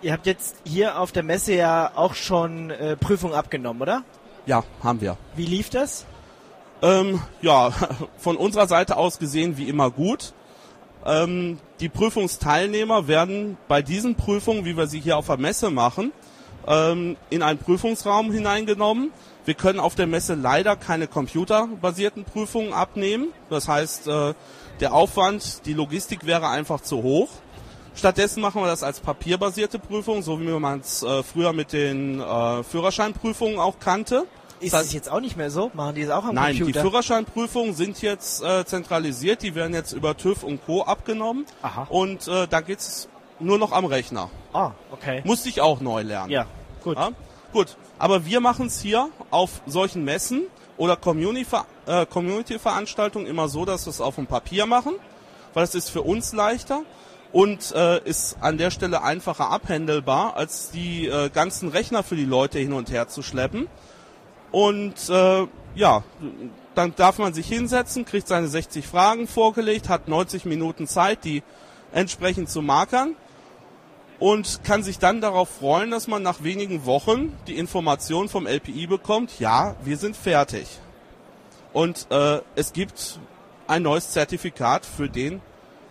Ihr 0.00 0.12
habt 0.12 0.26
jetzt 0.26 0.56
hier 0.64 1.00
auf 1.00 1.12
der 1.12 1.22
Messe 1.22 1.54
ja 1.54 1.90
auch 1.94 2.14
schon 2.14 2.70
äh, 2.70 2.96
Prüfungen 2.96 3.34
abgenommen, 3.34 3.82
oder? 3.82 4.04
Ja, 4.46 4.62
haben 4.82 5.00
wir. 5.00 5.16
Wie 5.34 5.46
lief 5.46 5.70
das? 5.70 6.06
Ähm, 6.82 7.20
ja, 7.42 7.72
von 8.18 8.36
unserer 8.36 8.68
Seite 8.68 8.96
aus 8.96 9.18
gesehen 9.18 9.56
wie 9.56 9.68
immer 9.68 9.90
gut. 9.90 10.32
Ähm, 11.04 11.58
die 11.80 11.88
Prüfungsteilnehmer 11.88 13.08
werden 13.08 13.56
bei 13.66 13.82
diesen 13.82 14.14
Prüfungen, 14.14 14.64
wie 14.64 14.76
wir 14.76 14.86
sie 14.86 15.00
hier 15.00 15.16
auf 15.16 15.26
der 15.26 15.38
Messe 15.38 15.70
machen, 15.70 16.12
ähm, 16.68 17.16
in 17.30 17.42
einen 17.42 17.58
Prüfungsraum 17.58 18.30
hineingenommen. 18.30 19.10
Wir 19.44 19.54
können 19.54 19.80
auf 19.80 19.94
der 19.94 20.06
Messe 20.06 20.34
leider 20.34 20.76
keine 20.76 21.06
computerbasierten 21.06 22.24
Prüfungen 22.24 22.72
abnehmen. 22.72 23.28
Das 23.48 23.66
heißt, 23.66 24.06
äh, 24.06 24.34
der 24.80 24.92
Aufwand, 24.92 25.64
die 25.66 25.72
Logistik 25.72 26.26
wäre 26.26 26.48
einfach 26.48 26.82
zu 26.82 27.02
hoch. 27.02 27.30
Stattdessen 27.94 28.40
machen 28.40 28.62
wir 28.62 28.66
das 28.66 28.84
als 28.84 29.00
papierbasierte 29.00 29.78
Prüfung, 29.78 30.22
so 30.22 30.40
wie 30.40 30.44
man 30.44 30.80
es 30.80 31.02
äh, 31.02 31.22
früher 31.24 31.52
mit 31.52 31.72
den 31.72 32.20
äh, 32.20 32.62
Führerscheinprüfungen 32.62 33.58
auch 33.58 33.80
kannte. 33.80 34.26
Ist 34.60 34.72
das, 34.74 34.84
das 34.84 34.92
jetzt 34.92 35.10
auch 35.10 35.20
nicht 35.20 35.36
mehr 35.36 35.50
so? 35.50 35.70
Machen 35.74 35.94
die 35.94 36.02
es 36.02 36.10
auch 36.10 36.24
am 36.24 36.34
nein, 36.34 36.56
Computer? 36.56 36.64
Nein, 36.64 36.72
die 36.72 36.80
Führerscheinprüfungen 36.80 37.74
sind 37.74 38.02
jetzt 38.02 38.42
äh, 38.42 38.64
zentralisiert. 38.64 39.42
Die 39.42 39.54
werden 39.54 39.72
jetzt 39.72 39.92
über 39.92 40.16
TÜV 40.16 40.42
und 40.42 40.64
Co. 40.64 40.82
abgenommen. 40.82 41.46
Aha. 41.62 41.86
Und 41.88 42.28
äh, 42.28 42.46
da 42.48 42.60
geht's 42.60 43.08
nur 43.40 43.58
noch 43.58 43.72
am 43.72 43.84
Rechner. 43.84 44.30
Ah, 44.52 44.72
okay. 44.90 45.22
Musste 45.24 45.48
ich 45.48 45.60
auch 45.60 45.80
neu 45.80 46.02
lernen. 46.02 46.30
Ja, 46.30 46.46
gut. 46.82 46.96
Ja? 46.96 47.10
Gut, 47.52 47.76
aber 47.98 48.24
wir 48.26 48.40
machen 48.40 48.66
es 48.66 48.80
hier 48.80 49.08
auf 49.30 49.62
solchen 49.66 50.04
Messen 50.04 50.42
oder 50.76 50.96
Community-Veranstaltungen 50.96 53.26
äh, 53.26 53.30
immer 53.30 53.48
so, 53.48 53.64
dass 53.64 53.86
wir 53.86 53.90
es 53.90 54.02
auf 54.02 54.16
dem 54.16 54.26
Papier 54.26 54.66
machen, 54.66 54.96
weil 55.54 55.64
es 55.64 55.74
ist 55.74 55.88
für 55.88 56.02
uns 56.02 56.34
leichter 56.34 56.82
und 57.32 57.72
äh, 57.72 58.04
ist 58.04 58.36
an 58.40 58.58
der 58.58 58.70
Stelle 58.70 59.02
einfacher 59.02 59.50
abhändelbar, 59.50 60.36
als 60.36 60.70
die 60.70 61.06
äh, 61.06 61.30
ganzen 61.30 61.70
Rechner 61.70 62.02
für 62.02 62.16
die 62.16 62.26
Leute 62.26 62.58
hin 62.58 62.74
und 62.74 62.90
her 62.90 63.08
zu 63.08 63.22
schleppen. 63.22 63.66
Und 64.50 65.08
äh, 65.08 65.46
ja, 65.74 66.04
dann 66.74 66.94
darf 66.96 67.18
man 67.18 67.32
sich 67.32 67.48
hinsetzen, 67.48 68.04
kriegt 68.04 68.28
seine 68.28 68.48
60 68.48 68.86
Fragen 68.86 69.26
vorgelegt, 69.26 69.88
hat 69.88 70.06
90 70.08 70.44
Minuten 70.44 70.86
Zeit, 70.86 71.24
die 71.24 71.42
entsprechend 71.92 72.50
zu 72.50 72.60
markern 72.60 73.16
und 74.18 74.64
kann 74.64 74.82
sich 74.82 74.98
dann 74.98 75.20
darauf 75.20 75.48
freuen, 75.48 75.90
dass 75.90 76.08
man 76.08 76.22
nach 76.22 76.42
wenigen 76.42 76.86
Wochen 76.86 77.36
die 77.46 77.56
Information 77.56 78.28
vom 78.28 78.46
LPI 78.46 78.86
bekommt, 78.86 79.38
ja, 79.38 79.76
wir 79.84 79.96
sind 79.96 80.16
fertig. 80.16 80.66
Und 81.72 82.06
äh, 82.10 82.40
es 82.56 82.72
gibt 82.72 83.20
ein 83.66 83.82
neues 83.82 84.10
Zertifikat 84.10 84.84
für 84.86 85.08
den 85.08 85.40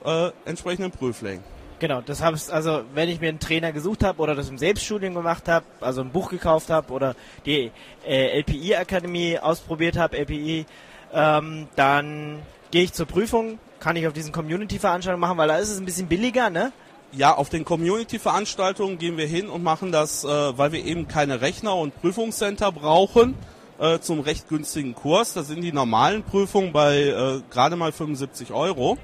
äh, 0.03 0.31
entsprechenden 0.46 0.91
Prüfling. 0.91 1.43
Genau, 1.79 2.01
das 2.01 2.24
habe 2.24 2.38
also 2.50 2.81
wenn 2.96 3.07
ich 3.07 3.22
mir 3.22 3.29
einen 3.29 3.39
Trainer 3.39 3.72
gesucht 3.72 4.03
habe 4.03 4.19
oder 4.19 4.34
das 4.34 4.50
im 4.50 4.57
Selbststudium 4.57 5.13
gemacht 5.13 5.48
habe, 5.48 5.65
also 5.79 6.01
ein 6.01 6.10
Buch 6.10 6.29
gekauft 6.29 6.72
habe 6.72 6.91
oder 6.91 7.15
die 7.46 7.72
äh, 8.03 8.39
LPI-Akademie 8.39 9.38
ausprobiert 9.38 9.96
habe, 9.96 10.17
LPI, 10.17 10.65
ähm, 11.13 11.67
dann 11.75 12.39
gehe 12.72 12.84
ich 12.84 12.93
zur 12.93 13.05
Prüfung, 13.05 13.60
kann 13.79 13.96
ich 13.96 14.07
auf 14.07 14.13
diesen 14.13 14.31
Community-Veranstaltungen 14.31 15.22
machen, 15.22 15.38
weil 15.38 15.48
da 15.48 15.57
ist 15.57 15.69
es 15.69 15.77
ein 15.79 15.86
bisschen 15.86 16.07
billiger, 16.07 16.50
ne? 16.50 16.74
Ja, 17.14 17.34
auf 17.36 17.50
den 17.50 17.64
Community-Veranstaltungen 17.64 18.98
gehen 18.98 19.18
wir 19.18 19.28
hin 19.28 19.50
und 19.50 19.64
machen 19.64 19.92
das, 19.92 20.24
äh, 20.24 20.28
weil 20.28 20.74
wir 20.74 20.84
eben 20.84 21.08
keine 21.08 21.42
Rechner 21.42 21.76
und 21.76 22.00
Prüfungscenter 22.02 22.72
brauchen, 22.72 23.36
äh, 23.80 24.00
zum 24.00 24.20
recht 24.20 24.50
günstigen 24.50 24.94
Kurs. 24.94 25.34
Da 25.34 25.44
sind 25.44 25.62
die 25.62 25.72
normalen 25.72 26.24
Prüfungen 26.24 26.74
bei 26.74 26.98
äh, 27.04 27.42
gerade 27.50 27.78
mal 27.78 27.92
75 27.92 28.52
Euro. 28.52 28.98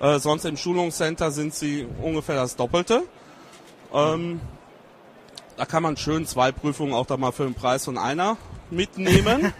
Äh, 0.00 0.18
sonst 0.18 0.44
im 0.44 0.56
Schulungscenter 0.56 1.30
sind 1.30 1.54
sie 1.54 1.86
ungefähr 2.02 2.36
das 2.36 2.54
Doppelte. 2.54 3.02
Ähm, 3.92 4.40
da 5.56 5.64
kann 5.64 5.82
man 5.82 5.96
schön 5.96 6.26
zwei 6.26 6.52
Prüfungen 6.52 6.92
auch 6.92 7.06
da 7.06 7.16
mal 7.16 7.32
für 7.32 7.44
den 7.44 7.54
Preis 7.54 7.84
von 7.84 7.96
einer 7.96 8.36
mitnehmen. 8.70 9.52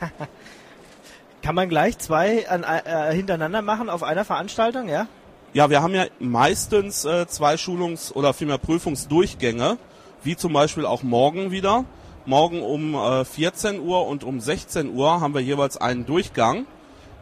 kann 1.43 1.55
man 1.55 1.69
gleich 1.69 1.99
zwei 1.99 2.49
an, 2.49 2.63
äh, 2.63 3.15
hintereinander 3.15 3.63
machen 3.63 3.89
auf 3.89 4.03
einer 4.03 4.25
Veranstaltung, 4.25 4.89
ja? 4.89 5.07
Ja, 5.55 5.71
wir 5.71 5.81
haben 5.81 5.95
ja 5.95 6.05
meistens 6.21 7.07
äh, 7.07 7.27
zwei 7.27 7.57
Schulungs- 7.57 8.13
oder 8.13 8.35
vielmehr 8.35 8.59
Prüfungsdurchgänge, 8.59 9.79
wie 10.23 10.37
zum 10.37 10.53
Beispiel 10.53 10.85
auch 10.85 11.03
morgen 11.03 11.51
wieder. 11.51 11.87
Morgen 12.27 12.61
um 12.61 12.95
äh, 12.95 13.25
14 13.25 13.81
Uhr 13.81 14.07
und 14.07 14.25
um 14.25 14.41
16 14.41 14.95
Uhr 14.95 15.23
haben 15.23 15.33
wir 15.33 15.41
jeweils 15.41 15.79
einen 15.79 16.05
Durchgang. 16.05 16.67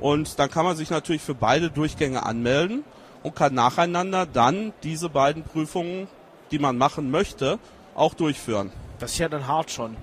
Und 0.00 0.40
dann 0.40 0.50
kann 0.50 0.64
man 0.64 0.76
sich 0.76 0.90
natürlich 0.90 1.23
für 1.23 1.35
beide 1.37 1.71
Durchgänge 1.71 2.26
anmelden 2.26 2.83
und 3.23 3.37
kann 3.37 3.54
nacheinander 3.54 4.26
dann 4.26 4.73
diese 4.83 5.09
beiden 5.09 5.45
Prüfungen, 5.45 6.09
die 6.50 6.59
man 6.59 6.76
machen 6.76 7.12
möchte, 7.12 7.61
auch 7.95 8.14
durchführen. 8.14 8.73
Das 8.99 9.12
ist 9.12 9.18
ja 9.18 9.28
dann 9.28 9.47
hart 9.47 9.71
schon. 9.71 9.97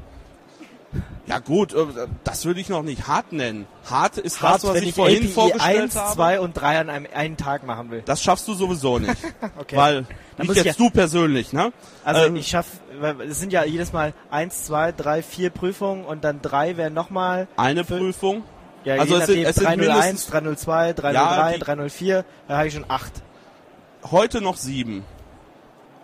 Ja 1.25 1.39
gut, 1.39 1.73
äh, 1.73 1.85
das 2.25 2.43
würde 2.45 2.59
ich 2.59 2.67
noch 2.67 2.83
nicht 2.83 3.07
hart 3.07 3.31
nennen. 3.31 3.65
Hart 3.89 4.17
ist 4.17 4.41
Hart, 4.41 4.55
das, 4.55 4.63
was 4.65 4.73
wenn 4.75 4.83
ich 4.83 4.89
ich 4.89 4.95
vorhin 4.95 5.23
LPI 5.23 5.27
vorgestellt 5.33 5.81
1, 5.83 5.95
habe. 5.95 6.13
2 6.15 6.39
und 6.41 6.53
3 6.53 6.79
an 6.79 6.89
einem 6.89 7.07
einen 7.13 7.37
Tag 7.37 7.65
machen 7.65 7.91
will. 7.91 8.01
Das 8.05 8.21
schaffst 8.21 8.45
du 8.47 8.53
sowieso 8.53 8.99
nicht. 8.99 9.15
Okay. 9.57 9.77
Weil, 9.77 10.05
Dann 10.37 10.47
nicht 10.47 10.65
jetzt 10.65 10.79
du 10.79 10.89
persönlich, 10.89 11.53
ne? 11.53 11.71
Also 12.03 12.25
Ähm, 12.25 12.35
ich 12.35 12.47
schaffe, 12.47 12.69
es 13.29 13.39
sind 13.39 13.53
ja 13.53 13.63
jedes 13.63 13.93
Mal 13.93 14.13
eins, 14.31 14.65
zwei, 14.65 14.91
drei, 14.91 15.21
vier 15.23 15.49
Prüfungen 15.49 16.03
und 16.03 16.23
dann 16.25 16.41
drei 16.41 16.75
wären 16.75 16.93
nochmal. 16.93 17.47
Eine 17.55 17.83
Prüfung. 17.85 18.43
Ja, 18.83 18.95
Also 18.95 19.15
es 19.15 19.27
sind- 19.27 19.45
es 19.45 19.55
sind 19.55 19.65
301, 19.65 19.79
mindestens- 19.79 20.25
302, 20.27 20.93
303, 20.93 21.13
Ja, 21.13 21.53
die- 21.53 21.59
304, 21.59 22.25
da 22.49 22.57
habe 22.57 22.67
ich 22.67 22.73
schon 22.73 22.85
acht. 22.89 23.13
Heute 24.11 24.41
noch 24.41 24.57
sieben. 24.57 25.05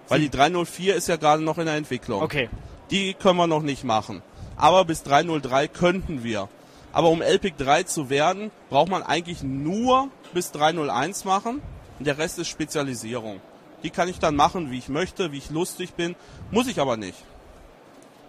Weil 0.07 0.21
die 0.21 0.29
304 0.29 0.95
ist 0.95 1.07
ja 1.09 1.17
gerade 1.17 1.43
noch 1.43 1.57
in 1.57 1.65
der 1.65 1.75
Entwicklung. 1.75 2.21
Okay. 2.21 2.49
Die 2.89 3.13
können 3.13 3.37
wir 3.37 3.47
noch 3.47 3.61
nicht 3.61 3.83
machen. 3.83 4.21
Aber 4.59 4.85
bis 4.85 5.01
303 5.03 5.67
könnten 5.69 6.23
wir. 6.23 6.49
Aber 6.91 7.09
um 7.09 7.21
LPIC 7.21 7.57
3 7.57 7.83
zu 7.83 8.09
werden, 8.09 8.51
braucht 8.69 8.89
man 8.89 9.01
eigentlich 9.01 9.41
nur 9.41 10.09
bis 10.33 10.51
301 10.51 11.25
machen. 11.25 11.61
Und 11.97 12.05
der 12.05 12.17
Rest 12.17 12.37
ist 12.39 12.49
Spezialisierung. 12.49 13.41
Die 13.83 13.89
kann 13.89 14.09
ich 14.09 14.19
dann 14.19 14.35
machen, 14.35 14.69
wie 14.69 14.77
ich 14.77 14.89
möchte, 14.89 15.31
wie 15.31 15.37
ich 15.37 15.49
lustig 15.49 15.93
bin. 15.93 16.15
Muss 16.51 16.67
ich 16.67 16.79
aber 16.79 16.97
nicht. 16.97 17.17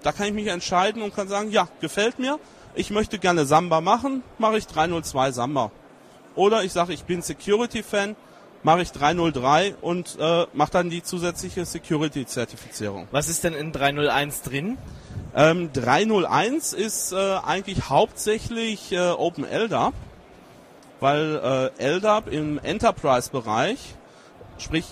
Da 0.03 0.13
kann 0.13 0.29
ich 0.29 0.33
mich 0.33 0.47
entscheiden 0.47 1.03
und 1.03 1.15
kann 1.15 1.29
sagen, 1.29 1.51
ja, 1.51 1.69
gefällt 1.81 2.19
mir. 2.19 2.39
Ich 2.75 2.91
möchte 2.91 3.19
gerne 3.19 3.45
Samba 3.47 3.81
machen, 3.81 4.23
mache 4.39 4.57
ich 4.57 4.67
302 4.69 5.33
Samba. 5.33 5.73
Oder 6.37 6.63
ich 6.63 6.73
sage, 6.73 6.93
ich 6.93 7.03
bin 7.03 7.21
Security-Fan, 7.21 8.15
mache 8.63 8.83
ich 8.83 8.93
303 8.93 9.75
und 9.81 10.17
äh, 10.21 10.47
mache 10.53 10.71
dann 10.71 10.91
die 10.91 11.03
zusätzliche 11.03 11.65
Security-Zertifizierung. 11.65 13.09
Was 13.11 13.29
ist 13.29 13.43
denn 13.43 13.55
in 13.55 13.73
301 13.73 14.43
drin? 14.43 14.79
Ähm, 15.35 15.73
301 15.73 16.73
ist 16.73 17.13
äh, 17.13 17.37
eigentlich 17.45 17.89
hauptsächlich 17.89 18.93
äh, 18.93 19.11
Open 19.11 19.45
LDAP, 19.45 19.95
weil 20.99 21.71
äh, 21.79 21.85
LDAP 21.97 22.29
im 22.33 22.59
Enterprise-Bereich, 22.59 23.79
sprich 24.59 24.87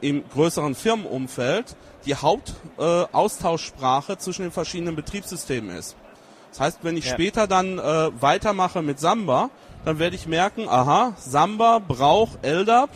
im 0.00 0.24
größeren 0.30 0.74
Firmenumfeld, 0.74 1.76
die 2.06 2.14
Hauptaustausssprache 2.14 4.14
äh, 4.14 4.18
zwischen 4.18 4.42
den 4.42 4.50
verschiedenen 4.50 4.96
Betriebssystemen 4.96 5.76
ist. 5.76 5.94
Das 6.50 6.60
heißt, 6.60 6.78
wenn 6.82 6.96
ich 6.96 7.06
Ja. 7.06 7.12
später 7.12 7.46
dann 7.46 7.78
äh, 7.78 8.10
weitermache 8.20 8.82
mit 8.82 8.98
Samba, 8.98 9.50
dann 9.84 9.98
werde 9.98 10.16
ich 10.16 10.26
merken, 10.26 10.68
aha, 10.68 11.12
Samba 11.18 11.78
braucht 11.80 12.44
LDAP, 12.44 12.90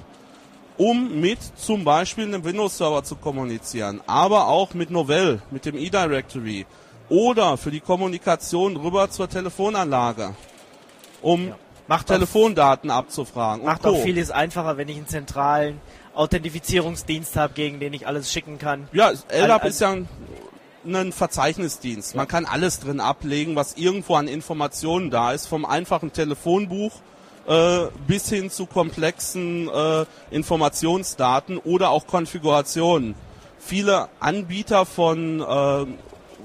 um 0.78 1.20
mit 1.20 1.38
zum 1.56 1.84
Beispiel 1.84 2.24
einem 2.24 2.44
Windows-Server 2.44 3.02
zu 3.04 3.16
kommunizieren, 3.16 4.00
aber 4.06 4.48
auch 4.48 4.74
mit 4.74 4.90
Novell, 4.90 5.40
mit 5.50 5.64
dem 5.64 5.76
eDirectory 5.76 6.66
oder 7.08 7.56
für 7.56 7.70
die 7.70 7.80
Kommunikation 7.80 8.76
rüber 8.76 9.10
zur 9.10 9.28
Telefonanlage, 9.28 10.34
um 11.22 11.48
Ja. 11.48 11.56
Macht 11.88 12.08
Telefondaten 12.08 12.90
abzufragen. 12.90 13.60
und 13.60 13.66
macht 13.66 13.82
Co. 13.82 13.90
auch 13.90 14.02
vieles 14.02 14.32
einfacher, 14.32 14.76
wenn 14.76 14.88
ich 14.88 14.96
einen 14.96 15.06
zentralen 15.06 15.80
Authentifizierungsdienst 16.14 17.36
habe, 17.36 17.52
gegen 17.54 17.78
den 17.78 17.92
ich 17.92 18.08
alles 18.08 18.32
schicken 18.32 18.58
kann. 18.58 18.88
Ja, 18.92 19.12
LDAP 19.28 19.66
ist 19.66 19.80
ja 19.80 19.90
ein, 19.92 20.08
ein 20.84 21.12
Verzeichnisdienst. 21.12 22.16
Man 22.16 22.26
kann 22.26 22.44
alles 22.44 22.80
drin 22.80 22.98
ablegen, 22.98 23.54
was 23.54 23.74
irgendwo 23.74 24.16
an 24.16 24.26
Informationen 24.26 25.10
da 25.10 25.30
ist, 25.32 25.46
vom 25.46 25.64
einfachen 25.64 26.12
Telefonbuch 26.12 26.90
äh, 27.46 27.86
bis 28.08 28.28
hin 28.30 28.50
zu 28.50 28.66
komplexen 28.66 29.68
äh, 29.68 30.06
Informationsdaten 30.32 31.58
oder 31.58 31.90
auch 31.90 32.08
Konfigurationen. 32.08 33.14
Viele 33.60 34.08
Anbieter 34.18 34.86
von 34.86 35.40
äh, 35.40 35.86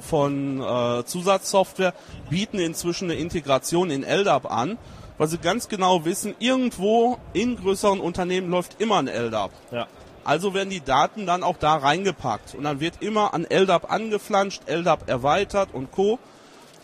von 0.01 0.62
äh, 0.62 1.05
Zusatzsoftware 1.05 1.93
bieten 2.29 2.60
inzwischen 2.60 3.10
eine 3.10 3.20
Integration 3.20 3.89
in 3.89 4.03
LDAP 4.03 4.50
an, 4.50 4.77
weil 5.17 5.27
sie 5.27 5.38
ganz 5.38 5.67
genau 5.67 6.05
wissen, 6.05 6.36
irgendwo 6.39 7.17
in 7.34 7.55
größeren 7.55 8.00
Unternehmen 8.00 8.50
läuft 8.50 8.81
immer 8.81 8.98
ein 8.98 9.08
LDAP. 9.08 9.51
Ja. 9.72 9.88
Also 10.24 10.53
werden 10.53 10.70
die 10.70 10.81
Daten 10.81 11.25
dann 11.25 11.43
auch 11.43 11.58
da 11.58 11.75
reingepackt 11.75 12.53
und 12.55 12.63
dann 12.63 12.79
wird 12.79 13.01
immer 13.01 13.34
an 13.34 13.46
LDAP 13.46 13.91
angeflanscht, 13.91 14.63
LDAP 14.67 15.10
erweitert 15.10 15.70
und 15.74 15.91
Co. 15.91 16.20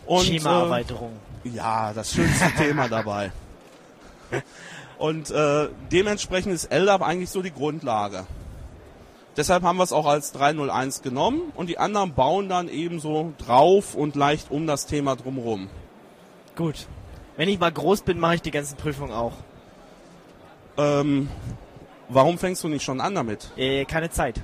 Und, 0.06 0.24
Schemaerweiterung. 0.24 1.12
Äh, 1.44 1.50
ja, 1.50 1.92
das 1.92 2.12
schönste 2.12 2.50
Thema 2.56 2.88
dabei. 2.90 3.30
Und 4.98 5.30
äh, 5.30 5.68
dementsprechend 5.92 6.52
ist 6.52 6.72
LDAP 6.72 7.02
eigentlich 7.02 7.30
so 7.30 7.42
die 7.42 7.52
Grundlage. 7.52 8.26
Deshalb 9.38 9.62
haben 9.62 9.76
wir 9.76 9.84
es 9.84 9.92
auch 9.92 10.06
als 10.06 10.32
301 10.32 11.00
genommen 11.02 11.52
und 11.54 11.68
die 11.68 11.78
anderen 11.78 12.12
bauen 12.12 12.48
dann 12.48 12.68
ebenso 12.68 13.34
drauf 13.38 13.94
und 13.94 14.16
leicht 14.16 14.50
um 14.50 14.66
das 14.66 14.86
Thema 14.86 15.14
drumherum. 15.14 15.68
Gut. 16.56 16.88
Wenn 17.36 17.48
ich 17.48 17.60
mal 17.60 17.70
groß 17.70 18.00
bin, 18.00 18.18
mache 18.18 18.34
ich 18.34 18.42
die 18.42 18.50
ganzen 18.50 18.76
Prüfungen 18.76 19.12
auch. 19.12 19.34
Ähm, 20.76 21.28
warum 22.08 22.36
fängst 22.36 22.64
du 22.64 22.68
nicht 22.68 22.82
schon 22.82 23.00
an 23.00 23.14
damit? 23.14 23.52
Äh, 23.56 23.84
keine 23.84 24.10
Zeit. 24.10 24.42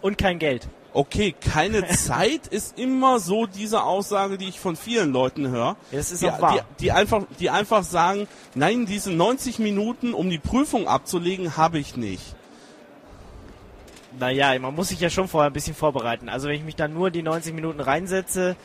Und 0.00 0.16
kein 0.16 0.38
Geld. 0.38 0.68
Okay, 0.92 1.32
keine 1.32 1.84
Zeit 1.88 2.46
ist 2.46 2.78
immer 2.78 3.18
so 3.18 3.46
diese 3.46 3.82
Aussage, 3.82 4.38
die 4.38 4.48
ich 4.48 4.60
von 4.60 4.76
vielen 4.76 5.12
Leuten 5.12 5.48
höre. 5.48 5.74
Das 5.90 6.12
ist 6.12 6.22
die, 6.22 6.30
auch 6.30 6.40
wahr. 6.40 6.64
Die, 6.78 6.84
die, 6.84 6.92
einfach, 6.92 7.24
die 7.40 7.50
einfach 7.50 7.82
sagen, 7.82 8.28
nein, 8.54 8.86
diese 8.86 9.10
90 9.10 9.58
Minuten, 9.58 10.14
um 10.14 10.30
die 10.30 10.38
Prüfung 10.38 10.86
abzulegen, 10.86 11.56
habe 11.56 11.80
ich 11.80 11.96
nicht. 11.96 12.36
Naja, 14.18 14.58
man 14.58 14.74
muss 14.74 14.88
sich 14.88 15.00
ja 15.00 15.10
schon 15.10 15.28
vorher 15.28 15.50
ein 15.50 15.52
bisschen 15.52 15.74
vorbereiten. 15.74 16.28
Also 16.28 16.48
wenn 16.48 16.56
ich 16.56 16.64
mich 16.64 16.76
dann 16.76 16.92
nur 16.92 17.10
die 17.10 17.22
90 17.22 17.54
Minuten 17.54 17.80
reinsetze, 17.80 18.56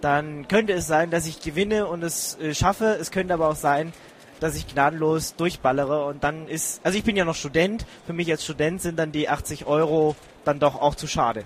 dann 0.00 0.48
könnte 0.48 0.72
es 0.72 0.86
sein, 0.86 1.10
dass 1.10 1.26
ich 1.26 1.40
gewinne 1.40 1.86
und 1.86 2.02
es 2.02 2.38
äh, 2.38 2.54
schaffe. 2.54 2.96
Es 3.00 3.10
könnte 3.10 3.34
aber 3.34 3.48
auch 3.48 3.56
sein, 3.56 3.92
dass 4.40 4.56
ich 4.56 4.66
gnadenlos 4.66 5.36
durchballere 5.36 6.04
und 6.06 6.24
dann 6.24 6.48
ist, 6.48 6.80
also 6.84 6.98
ich 6.98 7.04
bin 7.04 7.16
ja 7.16 7.24
noch 7.24 7.34
Student. 7.34 7.86
Für 8.06 8.12
mich 8.12 8.30
als 8.30 8.44
Student 8.44 8.82
sind 8.82 8.98
dann 8.98 9.12
die 9.12 9.28
80 9.28 9.66
Euro 9.66 10.16
dann 10.44 10.58
doch 10.58 10.80
auch 10.80 10.94
zu 10.94 11.06
schade. 11.06 11.44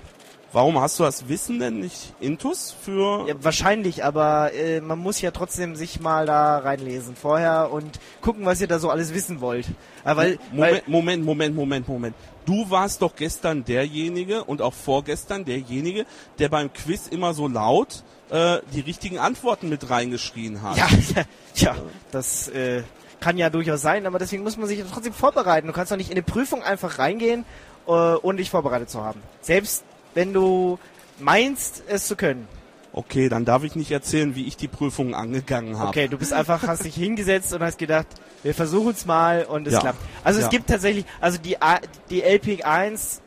Warum 0.52 0.80
hast 0.80 0.98
du 0.98 1.04
das 1.04 1.28
Wissen 1.28 1.58
denn 1.58 1.80
nicht 1.80 2.14
intus 2.20 2.74
für... 2.82 3.28
Ja, 3.28 3.34
wahrscheinlich, 3.40 4.02
aber 4.04 4.54
äh, 4.54 4.80
man 4.80 4.98
muss 4.98 5.20
ja 5.20 5.30
trotzdem 5.30 5.76
sich 5.76 6.00
mal 6.00 6.24
da 6.24 6.58
reinlesen 6.58 7.16
vorher 7.16 7.70
und 7.70 8.00
gucken, 8.22 8.46
was 8.46 8.60
ihr 8.60 8.66
da 8.66 8.78
so 8.78 8.88
alles 8.88 9.12
wissen 9.12 9.42
wollt. 9.42 9.66
Aber 10.04 10.22
weil, 10.22 10.38
weil 10.52 10.82
Moment, 10.86 10.88
Moment, 10.88 11.24
Moment, 11.24 11.54
Moment, 11.54 11.88
Moment. 11.88 12.16
Du 12.46 12.70
warst 12.70 13.02
doch 13.02 13.14
gestern 13.14 13.62
derjenige 13.62 14.42
und 14.44 14.62
auch 14.62 14.72
vorgestern 14.72 15.44
derjenige, 15.44 16.06
der 16.38 16.48
beim 16.48 16.72
Quiz 16.72 17.08
immer 17.08 17.34
so 17.34 17.46
laut 17.46 18.02
äh, 18.30 18.60
die 18.72 18.80
richtigen 18.80 19.18
Antworten 19.18 19.68
mit 19.68 19.90
reingeschrien 19.90 20.62
hat. 20.62 20.78
Ja, 20.78 20.88
ja, 21.14 21.24
ja 21.54 21.76
das 22.10 22.48
äh, 22.48 22.84
kann 23.20 23.36
ja 23.36 23.50
durchaus 23.50 23.82
sein, 23.82 24.06
aber 24.06 24.18
deswegen 24.18 24.44
muss 24.44 24.56
man 24.56 24.66
sich 24.66 24.82
trotzdem 24.90 25.12
vorbereiten. 25.12 25.66
Du 25.66 25.74
kannst 25.74 25.92
doch 25.92 25.98
nicht 25.98 26.08
in 26.08 26.16
eine 26.16 26.22
Prüfung 26.22 26.62
einfach 26.62 26.98
reingehen, 26.98 27.44
äh, 27.86 27.90
ohne 27.90 28.38
dich 28.38 28.48
vorbereitet 28.48 28.88
zu 28.88 29.04
haben. 29.04 29.20
Selbst 29.42 29.84
wenn 30.18 30.32
du 30.32 30.80
meinst, 31.20 31.84
es 31.86 32.08
zu 32.08 32.16
können. 32.16 32.48
Okay, 32.92 33.28
dann 33.28 33.44
darf 33.44 33.62
ich 33.62 33.76
nicht 33.76 33.92
erzählen, 33.92 34.34
wie 34.34 34.46
ich 34.48 34.56
die 34.56 34.66
Prüfung 34.66 35.14
angegangen 35.14 35.78
habe. 35.78 35.90
Okay, 35.90 36.08
du 36.08 36.18
bist 36.18 36.32
einfach, 36.32 36.66
hast 36.66 36.84
dich 36.84 36.96
hingesetzt 36.96 37.52
und 37.54 37.62
hast 37.62 37.78
gedacht, 37.78 38.08
wir 38.42 38.52
versuchen 38.52 38.90
es 38.90 39.06
mal 39.06 39.44
und 39.44 39.68
es 39.68 39.74
Ja. 39.74 39.80
klappt. 39.80 40.00
Also 40.24 40.40
es 40.40 40.46
Ja. 40.46 40.50
gibt 40.50 40.66
tatsächlich, 40.68 41.04
also 41.20 41.38
die, 41.38 41.62
A- 41.62 41.78
die 42.10 42.22
LPIC 42.24 42.66
1, 42.66 43.20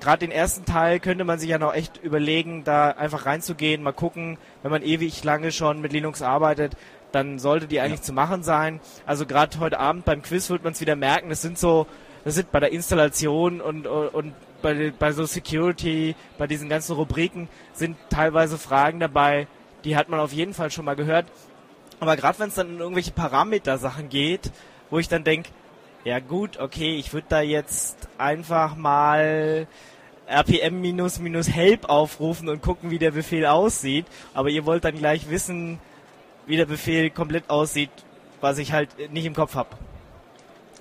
gerade 0.00 0.20
den 0.20 0.30
ersten 0.30 0.64
Teil 0.64 0.98
könnte 0.98 1.24
man 1.24 1.38
sich 1.38 1.50
ja 1.50 1.58
noch 1.58 1.74
echt 1.74 1.98
überlegen, 2.02 2.64
da 2.64 2.92
einfach 2.92 3.26
reinzugehen, 3.26 3.82
mal 3.82 3.92
gucken, 3.92 4.38
wenn 4.62 4.70
man 4.70 4.82
ewig 4.82 5.22
lange 5.24 5.52
schon 5.52 5.82
mit 5.82 5.92
Linux 5.92 6.22
arbeitet, 6.22 6.72
dann 7.12 7.38
sollte 7.38 7.66
die 7.66 7.80
eigentlich 7.80 8.00
zu 8.02 8.14
machen 8.14 8.42
sein. 8.42 8.80
Also 9.04 9.26
gerade 9.26 9.58
heute 9.60 9.78
Abend 9.78 10.06
beim 10.06 10.22
Quiz 10.22 10.48
wird 10.48 10.64
man 10.64 10.72
es 10.72 10.80
wieder 10.80 10.96
merken, 10.96 11.28
das 11.28 11.42
sind 11.42 11.58
so, 11.58 11.86
das 12.24 12.34
sind 12.34 12.52
bei 12.52 12.60
der 12.60 12.72
Installation 12.72 13.60
und, 13.60 13.86
und 13.86 14.34
bei, 14.62 14.92
bei 14.98 15.12
so 15.12 15.24
Security, 15.24 16.14
bei 16.38 16.46
diesen 16.46 16.68
ganzen 16.68 16.94
Rubriken 16.94 17.48
sind 17.72 17.96
teilweise 18.10 18.58
Fragen 18.58 19.00
dabei, 19.00 19.46
die 19.84 19.96
hat 19.96 20.08
man 20.08 20.20
auf 20.20 20.32
jeden 20.32 20.54
Fall 20.54 20.70
schon 20.70 20.84
mal 20.84 20.96
gehört. 20.96 21.26
Aber 21.98 22.16
gerade 22.16 22.38
wenn 22.38 22.48
es 22.48 22.54
dann 22.54 22.70
in 22.70 22.78
irgendwelche 22.78 23.12
Parameter-Sachen 23.12 24.08
geht, 24.08 24.50
wo 24.90 24.98
ich 24.98 25.08
dann 25.08 25.24
denke, 25.24 25.50
ja 26.04 26.18
gut, 26.18 26.58
okay, 26.58 26.96
ich 26.96 27.12
würde 27.12 27.26
da 27.28 27.40
jetzt 27.40 28.08
einfach 28.16 28.74
mal 28.74 29.66
rpm 30.30 30.80
minus 30.80 31.18
minus 31.18 31.50
help 31.50 31.88
aufrufen 31.88 32.48
und 32.48 32.62
gucken, 32.62 32.90
wie 32.90 32.98
der 32.98 33.10
Befehl 33.10 33.46
aussieht. 33.46 34.06
Aber 34.32 34.48
ihr 34.48 34.64
wollt 34.64 34.84
dann 34.84 34.96
gleich 34.96 35.28
wissen, 35.28 35.78
wie 36.46 36.56
der 36.56 36.66
Befehl 36.66 37.10
komplett 37.10 37.50
aussieht, 37.50 37.90
was 38.40 38.58
ich 38.58 38.72
halt 38.72 39.12
nicht 39.12 39.26
im 39.26 39.34
Kopf 39.34 39.54
habe. 39.54 39.76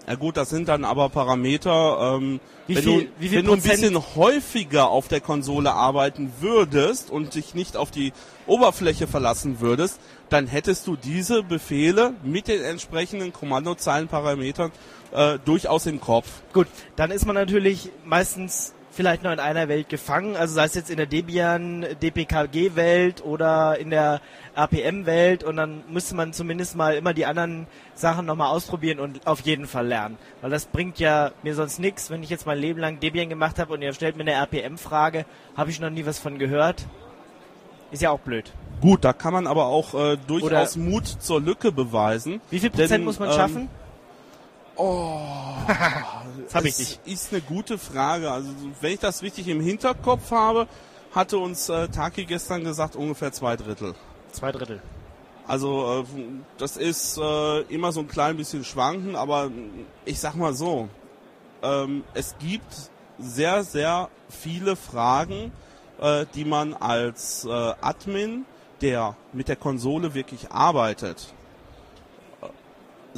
Ja 0.10 0.16
gut, 0.16 0.38
das 0.38 0.50
sind 0.50 0.68
dann 0.68 0.86
aber 0.86 1.10
Parameter. 1.10 2.16
Ähm, 2.18 2.40
Wie 2.66 2.76
wenn 2.76 2.84
viel- 2.84 3.02
du, 3.04 3.32
wenn 3.32 3.46
du 3.46 3.54
ein 3.54 3.60
Prozent- 3.62 3.82
bisschen 3.82 4.16
häufiger 4.16 4.90
auf 4.90 5.08
der 5.08 5.22
Konsole 5.22 5.72
arbeiten 5.72 6.32
würdest 6.40 7.12
und 7.12 7.36
dich 7.36 7.54
nicht 7.54 7.78
auf 7.78 7.92
die 7.92 8.12
Oberfläche 8.48 9.06
verlassen 9.06 9.60
würdest, 9.60 10.00
dann 10.30 10.48
hättest 10.48 10.88
du 10.88 10.96
diese 10.96 11.44
Befehle 11.44 12.14
mit 12.24 12.48
den 12.48 12.64
entsprechenden 12.64 13.32
Kommandozeilenparametern 13.34 14.72
äh, 15.12 15.38
durchaus 15.46 15.86
im 15.86 16.02
Kopf. 16.02 16.28
Gut, 16.54 16.68
dann 16.96 17.12
ist 17.12 17.28
man 17.28 17.36
natürlich 17.36 17.92
meistens 18.04 18.74
vielleicht 18.92 19.24
noch 19.24 19.32
in 19.32 19.40
einer 19.40 19.68
Welt 19.68 19.90
gefangen, 19.90 20.36
also 20.36 20.56
sei 20.56 20.66
es 20.66 20.76
jetzt 20.76 20.90
in 20.90 20.98
der 20.98 21.06
Debian, 21.06 21.86
DPKG-Welt 22.02 23.24
oder 23.24 23.78
in 23.78 23.90
der 23.90 24.22
RPM-Welt 24.56 25.44
und 25.44 25.58
dann 25.58 25.84
müsste 25.90 26.16
man 26.16 26.34
zumindest 26.34 26.76
mal 26.76 26.96
immer 26.96 27.14
die 27.14 27.26
anderen 27.26 27.68
Sachen 27.94 28.26
nochmal 28.26 28.50
ausprobieren 28.50 29.00
und 29.00 29.26
auf 29.28 29.42
jeden 29.42 29.68
Fall 29.68 29.88
lernen. 29.88 30.18
Weil 30.42 30.50
das 30.50 30.66
bringt 30.66 31.00
ja 31.00 31.32
mir 31.44 31.56
sonst 31.56 31.80
nichts, 31.80 32.10
wenn 32.10 32.24
ich 32.24 32.30
jetzt 32.30 32.46
mein 32.46 32.58
Leben 32.58 32.80
lang 32.80 33.00
Debian 33.00 33.30
gemacht 33.30 33.60
habe 33.60 33.74
und 33.74 33.82
ihr 33.82 33.94
stellt 33.94 34.18
mir 34.18 34.24
eine 34.24 34.34
RPM-Frage, 34.34 35.26
habe 35.56 35.70
ich 35.70 35.80
noch 35.80 35.90
nie 35.90 36.06
was 36.06 36.20
von 36.20 36.40
gehört. 36.40 36.86
Ist 37.92 38.02
ja 38.02 38.12
auch 38.12 38.20
blöd. 38.20 38.52
Gut, 38.82 39.04
da 39.04 39.14
kann 39.14 39.34
man 39.34 39.48
aber 39.48 39.66
auch 39.66 39.94
äh, 39.94 40.18
durchaus 40.28 40.78
Mut 40.78 41.06
zur 41.08 41.42
Lücke 41.42 41.72
beweisen. 41.72 42.40
Wie 42.50 42.60
viel 42.60 42.70
Prozent 42.70 42.92
Denn, 42.92 43.04
muss 43.04 43.20
man 43.20 43.30
ähm, 43.30 43.36
schaffen? 43.36 43.70
Oh, 44.76 45.20
Das 46.46 46.56
habe 46.56 46.68
ich 46.68 46.80
nicht. 46.80 47.00
ist 47.06 47.32
eine 47.32 47.42
gute 47.42 47.78
Frage. 47.78 48.32
Also 48.32 48.50
wenn 48.82 48.94
ich 48.94 49.00
das 49.00 49.22
richtig 49.22 49.48
im 49.48 49.62
Hinterkopf 49.62 50.32
habe, 50.32 50.68
hatte 51.14 51.38
uns 51.38 51.70
äh, 51.70 51.88
Taki 51.88 52.26
gestern 52.26 52.64
gesagt, 52.64 52.96
ungefähr 52.96 53.32
zwei 53.32 53.56
Drittel. 53.56 53.96
Zwei 54.32 54.52
Drittel. 54.52 54.82
Also 55.48 56.06
äh, 56.08 56.22
das 56.58 56.78
ist 56.78 57.18
äh, 57.18 57.62
immer 57.62 57.92
so 57.92 58.02
ein 58.02 58.08
klein 58.08 58.38
bisschen 58.38 58.64
schwanken, 58.64 59.16
aber 59.16 59.50
ich 60.06 60.20
sag 60.20 60.36
mal 60.36 60.54
so, 60.54 60.90
ähm, 61.64 62.04
es 62.14 62.36
gibt 62.38 62.92
sehr, 63.18 63.64
sehr 63.64 64.10
viele 64.30 64.76
Fragen, 64.76 65.52
äh, 66.00 66.26
die 66.36 66.46
man 66.46 66.74
als 66.74 67.46
äh, 67.46 67.50
Admin, 67.50 68.46
der 68.82 69.16
mit 69.34 69.48
der 69.48 69.56
Konsole 69.56 70.14
wirklich 70.14 70.52
arbeitet, 70.52 71.34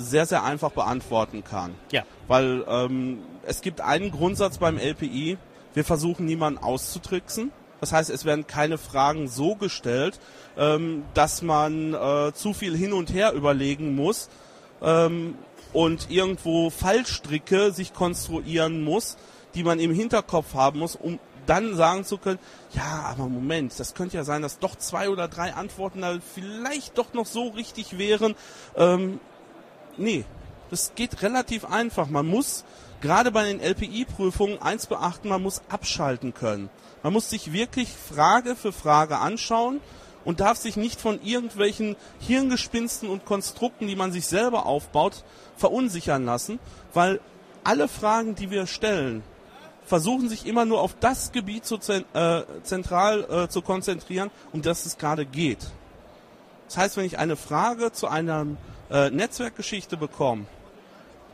sehr, 0.01 0.25
sehr 0.25 0.43
einfach 0.43 0.71
beantworten 0.71 1.43
kann. 1.43 1.75
Ja. 1.91 2.03
Weil 2.27 2.63
ähm, 2.67 3.19
es 3.45 3.61
gibt 3.61 3.81
einen 3.81 4.11
Grundsatz 4.11 4.57
beim 4.57 4.77
LPI, 4.77 5.37
wir 5.73 5.85
versuchen 5.85 6.25
niemanden 6.25 6.61
auszutricksen. 6.61 7.51
Das 7.79 7.91
heißt, 7.91 8.09
es 8.11 8.25
werden 8.25 8.45
keine 8.45 8.77
Fragen 8.77 9.27
so 9.27 9.55
gestellt, 9.55 10.19
ähm, 10.57 11.03
dass 11.13 11.41
man 11.41 11.93
äh, 11.93 12.31
zu 12.33 12.53
viel 12.53 12.77
hin 12.77 12.93
und 12.93 13.11
her 13.11 13.33
überlegen 13.33 13.95
muss 13.95 14.29
ähm, 14.81 15.35
und 15.73 16.11
irgendwo 16.11 16.69
Fallstricke 16.69 17.71
sich 17.71 17.93
konstruieren 17.93 18.83
muss, 18.83 19.17
die 19.55 19.63
man 19.63 19.79
im 19.79 19.93
Hinterkopf 19.93 20.53
haben 20.53 20.79
muss, 20.79 20.95
um 20.95 21.19
dann 21.47 21.75
sagen 21.75 22.05
zu 22.05 22.17
können, 22.17 22.39
ja, 22.73 23.03
aber 23.05 23.27
Moment, 23.27 23.79
das 23.79 23.93
könnte 23.93 24.15
ja 24.15 24.23
sein, 24.23 24.41
dass 24.41 24.59
doch 24.59 24.75
zwei 24.75 25.09
oder 25.09 25.27
drei 25.27 25.53
Antworten 25.53 26.01
da 26.01 26.17
vielleicht 26.35 26.97
doch 26.97 27.13
noch 27.13 27.25
so 27.25 27.49
richtig 27.49 27.97
wären. 27.97 28.35
Ähm, 28.75 29.19
nee, 29.97 30.25
das 30.69 30.93
geht 30.95 31.21
relativ 31.21 31.65
einfach. 31.65 32.07
Man 32.07 32.27
muss 32.27 32.63
gerade 33.01 33.31
bei 33.31 33.45
den 33.45 33.59
LPI-Prüfungen 33.59 34.61
eins 34.61 34.87
beachten, 34.87 35.29
man 35.29 35.43
muss 35.43 35.61
abschalten 35.69 36.33
können. 36.33 36.69
Man 37.03 37.13
muss 37.13 37.29
sich 37.29 37.51
wirklich 37.51 37.89
Frage 37.89 38.55
für 38.55 38.71
Frage 38.71 39.17
anschauen 39.17 39.81
und 40.23 40.39
darf 40.39 40.57
sich 40.57 40.77
nicht 40.77 41.01
von 41.01 41.21
irgendwelchen 41.21 41.95
Hirngespinsten 42.19 43.09
und 43.09 43.25
Konstrukten, 43.25 43.87
die 43.87 43.95
man 43.95 44.11
sich 44.11 44.27
selber 44.27 44.65
aufbaut, 44.65 45.23
verunsichern 45.57 46.25
lassen, 46.25 46.59
weil 46.93 47.19
alle 47.63 47.87
Fragen, 47.87 48.35
die 48.35 48.51
wir 48.51 48.67
stellen, 48.67 49.23
versuchen 49.85 50.29
sich 50.29 50.45
immer 50.45 50.65
nur 50.65 50.81
auf 50.81 50.95
das 50.99 51.31
Gebiet 51.31 51.65
zu 51.65 51.75
äh, 51.75 52.43
zentral 52.63 53.23
äh, 53.29 53.49
zu 53.49 53.61
konzentrieren, 53.61 54.31
um 54.53 54.61
das 54.61 54.85
es 54.85 54.97
gerade 54.97 55.25
geht. 55.25 55.59
Das 56.67 56.77
heißt, 56.77 56.97
wenn 56.97 57.05
ich 57.05 57.17
eine 57.17 57.35
Frage 57.35 57.91
zu 57.91 58.07
einer 58.07 58.45
äh, 58.91 59.09
Netzwerkgeschichte 59.09 59.97
bekomme, 59.97 60.45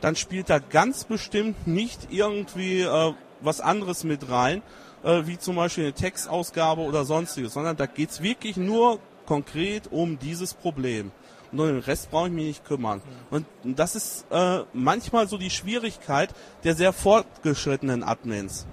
dann 0.01 0.15
spielt 0.15 0.49
da 0.49 0.59
ganz 0.59 1.05
bestimmt 1.05 1.67
nicht 1.67 2.07
irgendwie 2.11 2.81
äh, 2.81 3.13
was 3.41 3.61
anderes 3.61 4.03
mit 4.03 4.29
rein, 4.29 4.61
äh, 5.03 5.23
wie 5.25 5.37
zum 5.37 5.55
Beispiel 5.55 5.85
eine 5.85 5.93
Textausgabe 5.93 6.81
oder 6.81 7.05
sonstiges, 7.05 7.53
sondern 7.53 7.77
da 7.77 7.85
geht's 7.85 8.21
wirklich 8.21 8.57
nur 8.57 8.99
konkret 9.25 9.91
um 9.91 10.19
dieses 10.19 10.53
Problem. 10.53 11.11
Und 11.51 11.59
um 11.59 11.67
den 11.67 11.79
Rest 11.79 12.11
brauche 12.11 12.27
ich 12.27 12.33
mich 12.33 12.45
nicht 12.45 12.65
kümmern. 12.65 13.01
Und 13.29 13.45
das 13.63 13.95
ist 13.95 14.25
äh, 14.31 14.63
manchmal 14.73 15.27
so 15.27 15.37
die 15.37 15.49
Schwierigkeit 15.49 16.29
der 16.63 16.75
sehr 16.75 16.91
fortgeschrittenen 16.91 18.03
Admins. 18.03 18.67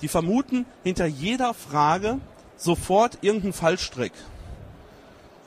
Die 0.00 0.08
vermuten 0.08 0.64
hinter 0.82 1.06
jeder 1.06 1.54
Frage 1.54 2.18
sofort 2.56 3.18
irgendeinen 3.20 3.52
Fallstrick. 3.52 4.12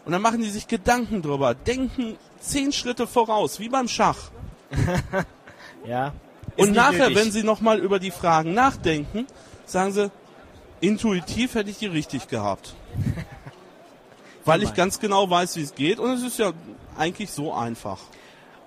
Und 0.08 0.14
dann 0.14 0.22
machen 0.22 0.42
die 0.42 0.50
sich 0.50 0.70
Gedanken 0.70 1.22
drüber, 1.22 1.54
denken 1.54 2.16
zehn 2.40 2.72
Schritte 2.72 3.08
voraus, 3.08 3.60
wie 3.60 3.68
beim 3.68 3.90
Schach. 3.90 4.18
Ja. 5.86 6.14
Und 6.58 6.74
nachher, 6.74 7.10
nötig. 7.10 7.16
wenn 7.16 7.32
sie 7.32 7.44
nochmal 7.44 7.80
über 7.80 8.00
die 8.00 8.12
Fragen 8.12 8.54
nachdenken, 8.54 9.26
sagen 9.66 9.94
sie, 9.94 10.12
intuitiv 10.82 11.56
hätte 11.56 11.70
ich 11.70 11.78
die 11.78 11.88
richtig 11.88 12.28
gehabt. 12.28 12.76
Weil 14.46 14.64
ich 14.64 14.74
ganz 14.74 15.00
genau 15.00 15.30
weiß, 15.30 15.56
wie 15.56 15.62
es 15.62 15.76
geht 15.76 16.00
und 16.00 16.12
es 16.12 16.24
ist 16.24 16.40
ja 16.40 16.52
eigentlich 16.98 17.32
so 17.32 17.54
einfach. 17.54 18.00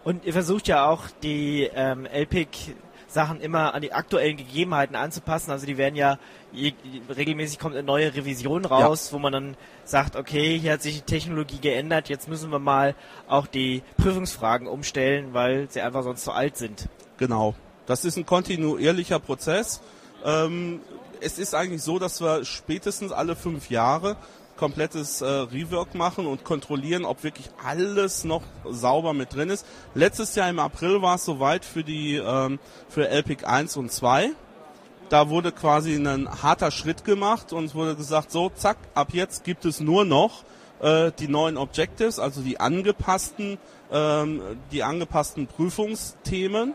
Und 0.04 0.24
ihr 0.24 0.32
versucht 0.32 0.68
ja 0.68 0.86
auch 0.88 1.08
die 1.22 1.68
ähm, 1.74 2.06
LPIC 2.06 2.74
Sachen 3.12 3.40
immer 3.40 3.74
an 3.74 3.82
die 3.82 3.92
aktuellen 3.92 4.36
Gegebenheiten 4.36 4.96
anzupassen. 4.96 5.50
Also 5.50 5.66
die 5.66 5.76
werden 5.76 5.96
ja 5.96 6.18
regelmäßig 7.16 7.58
kommt 7.58 7.74
eine 7.74 7.84
neue 7.84 8.14
Revision 8.14 8.64
raus, 8.64 9.12
wo 9.12 9.18
man 9.18 9.32
dann 9.32 9.56
sagt, 9.84 10.16
okay, 10.16 10.58
hier 10.58 10.72
hat 10.74 10.82
sich 10.82 10.96
die 10.96 11.06
Technologie 11.06 11.58
geändert, 11.60 12.08
jetzt 12.08 12.28
müssen 12.28 12.50
wir 12.50 12.58
mal 12.58 12.94
auch 13.28 13.46
die 13.46 13.82
Prüfungsfragen 13.96 14.66
umstellen, 14.66 15.32
weil 15.32 15.68
sie 15.70 15.80
einfach 15.80 16.02
sonst 16.02 16.24
zu 16.24 16.32
alt 16.32 16.56
sind. 16.56 16.88
Genau. 17.18 17.54
Das 17.86 18.04
ist 18.04 18.16
ein 18.16 18.26
kontinuierlicher 18.26 19.18
Prozess. 19.18 19.80
Ähm, 20.24 20.80
es 21.20 21.38
ist 21.38 21.54
eigentlich 21.54 21.82
so, 21.82 21.98
dass 21.98 22.20
wir 22.20 22.44
spätestens 22.44 23.12
alle 23.12 23.36
fünf 23.36 23.70
Jahre 23.70 24.16
komplettes 24.60 25.22
äh, 25.22 25.26
Rework 25.26 25.94
machen 25.94 26.26
und 26.26 26.44
kontrollieren, 26.44 27.06
ob 27.06 27.24
wirklich 27.24 27.50
alles 27.64 28.24
noch 28.24 28.42
sauber 28.68 29.14
mit 29.14 29.34
drin 29.34 29.48
ist. 29.48 29.66
Letztes 29.94 30.34
Jahr 30.34 30.50
im 30.50 30.58
April 30.58 31.00
war 31.00 31.16
es 31.16 31.24
soweit 31.24 31.64
für 31.64 31.82
die 31.82 32.16
ähm, 32.16 32.58
für 32.88 33.08
LPIC 33.08 33.48
1 33.48 33.78
und 33.78 33.90
2. 33.90 34.30
Da 35.08 35.30
wurde 35.30 35.50
quasi 35.50 35.94
ein 35.94 36.28
harter 36.42 36.70
Schritt 36.70 37.04
gemacht 37.04 37.54
und 37.54 37.64
es 37.64 37.74
wurde 37.74 37.96
gesagt, 37.96 38.30
so 38.30 38.50
zack, 38.50 38.76
ab 38.94 39.08
jetzt 39.12 39.44
gibt 39.44 39.64
es 39.64 39.80
nur 39.80 40.04
noch 40.04 40.44
äh, 40.80 41.10
die 41.18 41.26
neuen 41.26 41.56
Objectives, 41.56 42.18
also 42.18 42.42
die 42.42 42.60
angepassten, 42.60 43.58
ähm, 43.90 44.42
die 44.72 44.82
angepassten 44.82 45.46
Prüfungsthemen 45.46 46.74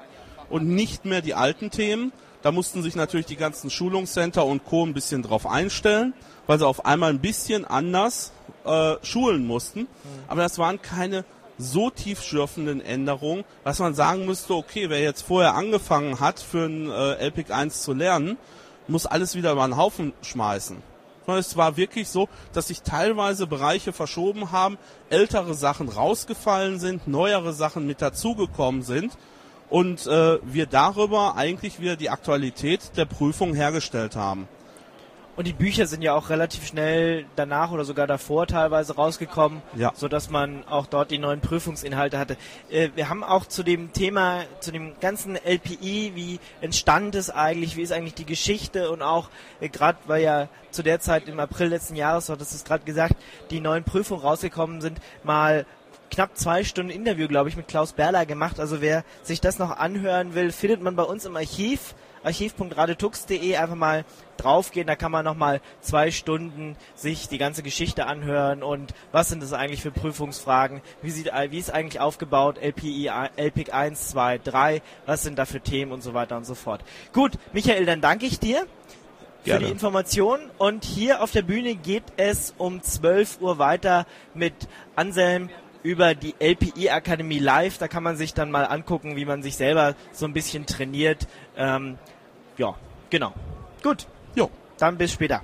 und 0.50 0.68
nicht 0.68 1.06
mehr 1.06 1.22
die 1.22 1.36
alten 1.36 1.70
Themen. 1.70 2.12
Da 2.46 2.52
mussten 2.52 2.84
sich 2.84 2.96
natürlich 2.96 3.26
die 3.26 3.38
ganzen 3.38 3.72
Schulungscenter 3.72 4.46
und 4.46 4.66
Co. 4.66 4.86
ein 4.86 4.94
bisschen 4.94 5.24
drauf 5.24 5.48
einstellen, 5.48 6.14
weil 6.46 6.60
sie 6.60 6.68
auf 6.68 6.86
einmal 6.86 7.10
ein 7.10 7.18
bisschen 7.18 7.66
anders 7.66 8.34
äh, 8.66 8.98
schulen 9.02 9.48
mussten. 9.48 9.80
Mhm. 9.80 9.88
Aber 10.28 10.44
das 10.44 10.60
waren 10.60 10.80
keine 10.80 11.26
so 11.58 11.90
tiefschürfenden 11.90 12.82
Änderungen, 12.82 13.46
dass 13.64 13.80
man 13.80 13.96
sagen 13.96 14.28
müsste, 14.28 14.54
okay, 14.54 14.92
wer 14.92 15.02
jetzt 15.02 15.24
vorher 15.24 15.56
angefangen 15.56 16.20
hat, 16.20 16.40
für 16.40 16.68
ein 16.68 16.88
äh, 16.88 17.14
LPIC 17.30 17.50
1 17.50 17.82
zu 17.82 17.94
lernen, 17.94 18.38
muss 18.88 19.08
alles 19.08 19.34
wieder 19.34 19.54
über 19.54 19.66
den 19.66 19.76
Haufen 19.76 20.14
schmeißen. 20.22 20.78
Es 21.26 21.58
war 21.58 21.78
wirklich 21.78 22.10
so, 22.10 22.30
dass 22.54 22.68
sich 22.68 22.84
teilweise 22.84 23.48
Bereiche 23.48 23.92
verschoben 23.92 24.52
haben, 24.52 24.78
ältere 25.10 25.56
Sachen 25.56 25.90
rausgefallen 25.90 26.80
sind, 26.80 27.08
neuere 27.08 27.54
Sachen 27.54 27.88
mit 27.88 28.04
dazugekommen 28.04 28.84
sind 28.84 29.18
und 29.70 30.06
äh, 30.08 30.40
wir 30.44 30.66
darüber 30.66 31.36
eigentlich 31.36 31.80
wieder 31.80 31.96
die 31.96 32.10
Aktualität 32.10 32.98
der 32.98 33.06
Prüfung 33.06 33.54
hergestellt 33.54 34.16
haben. 34.16 34.48
Und 35.36 35.48
die 35.48 35.54
Bücher 35.54 35.86
sind 35.86 36.02
ja 36.02 36.14
auch 36.14 36.30
relativ 36.30 36.66
schnell 36.66 37.26
danach 37.36 37.72
oder 37.72 37.84
sogar 37.84 38.08
davor 38.08 38.48
teilweise 38.48 38.96
rausgekommen, 38.96 39.62
ja. 39.76 39.92
so 39.94 40.08
dass 40.08 40.30
man 40.30 40.66
auch 40.66 40.86
dort 40.86 41.12
die 41.12 41.18
neuen 41.18 41.42
Prüfungsinhalte 41.42 42.18
hatte. 42.18 42.38
Äh, 42.70 42.90
wir 42.96 43.10
haben 43.10 43.24
auch 43.24 43.46
zu 43.46 43.64
dem 43.64 43.92
Thema, 43.92 44.44
zu 44.62 44.72
dem 44.72 44.94
ganzen 45.02 45.36
LPI, 45.36 46.14
wie 46.16 46.40
entstand 46.62 47.16
es 47.16 47.30
eigentlich, 47.30 47.76
wie 47.76 47.82
ist 47.82 47.92
eigentlich 47.92 48.14
die 48.14 48.26
Geschichte 48.26 48.90
und 48.90 49.02
auch 49.02 49.30
äh, 49.60 49.68
gerade, 49.68 49.98
weil 50.08 50.24
ja 50.24 50.48
zu 50.72 50.84
der 50.84 51.02
Zeit 51.02 51.28
im 51.28 51.40
April 51.40 51.68
letzten 51.68 51.96
Jahres, 51.96 52.28
so 52.28 52.36
das 52.38 52.54
ist 52.54 52.66
gerade 52.66 52.86
gesagt, 52.86 53.16
die 53.50 53.60
neuen 53.60 53.84
Prüfungen 53.84 54.22
rausgekommen 54.22 54.80
sind, 54.80 55.00
mal 55.24 55.66
knapp 56.12 56.38
zwei 56.38 56.64
Stunden 56.64 56.92
Interview, 56.92 57.28
glaube 57.28 57.50
ich, 57.50 57.58
mit 57.58 57.68
Klaus 57.68 57.94
Berler 57.94 58.26
gemacht. 58.26 58.60
Also 58.60 58.82
wer 58.82 59.04
sich 59.24 59.42
das 59.42 59.60
noch 59.60 59.72
anhören 59.72 60.36
will, 60.36 60.52
findet 60.52 60.82
man 60.82 60.96
bei 60.96 61.04
uns 61.04 61.26
im 61.26 61.36
Archiv 61.36 61.96
archiv.radetux.de 62.26 63.56
einfach 63.56 63.76
mal 63.76 64.04
draufgehen, 64.38 64.88
da 64.88 64.96
kann 64.96 65.12
man 65.12 65.24
nochmal 65.24 65.62
zwei 65.80 66.12
Stunden 66.12 66.76
sich 66.96 67.30
die 67.30 67.38
ganze 67.38 67.64
Geschichte 67.64 68.08
anhören. 68.08 68.64
Und 68.64 68.94
was 69.12 69.30
sind 69.30 69.42
das 69.42 69.54
eigentlich 69.54 69.82
für 69.82 69.92
Prüfungsfragen, 69.92 70.82
wie, 71.02 71.12
sieht, 71.12 71.32
wie 71.50 71.60
ist 71.60 71.72
eigentlich 71.72 72.02
aufgebaut, 72.02 72.58
LPI, 72.58 73.12
LPIC 73.38 73.74
1, 73.74 74.10
2, 74.10 74.40
3, 74.40 74.82
was 75.06 75.24
sind 75.24 75.38
da 75.38 75.46
für 75.46 75.62
Themen 75.62 75.92
und 75.92 76.02
so 76.02 76.14
weiter 76.14 76.36
und 76.36 76.46
so 76.46 76.56
fort. 76.56 76.84
Gut, 77.14 77.34
Michael, 77.54 77.86
dann 77.86 78.02
danke 78.02 78.26
ich 78.26 78.40
dir 78.40 78.66
für 79.44 79.60
die 79.60 79.70
Information. 79.70 80.40
Und 80.58 80.84
hier 80.84 81.22
auf 81.22 81.32
der 81.32 81.44
Bühne 81.44 81.76
geht 81.76 82.04
es 82.18 82.54
um 82.58 82.82
12 82.82 83.40
Uhr 83.42 83.60
weiter 83.60 84.08
mit 84.34 84.54
Anselm 84.96 85.50
über 85.86 86.16
die 86.16 86.34
LPI 86.40 86.90
Akademie 86.90 87.40
Live. 87.40 87.78
Da 87.78 87.88
kann 87.88 88.04
man 88.04 88.18
sich 88.18 88.34
dann 88.34 88.50
mal 88.50 88.64
angucken, 88.64 89.16
wie 89.16 89.26
man 89.26 89.44
sich 89.44 89.56
selber 89.56 89.96
so 90.12 90.26
ein 90.26 90.34
bisschen 90.34 90.66
trainiert. 90.66 91.28
Ähm, 91.56 91.98
ja, 92.58 92.76
genau. 93.12 93.34
Gut. 93.84 94.08
Jo. 94.36 94.50
Dann 94.80 94.98
bis 94.98 95.14
später. 95.14 95.42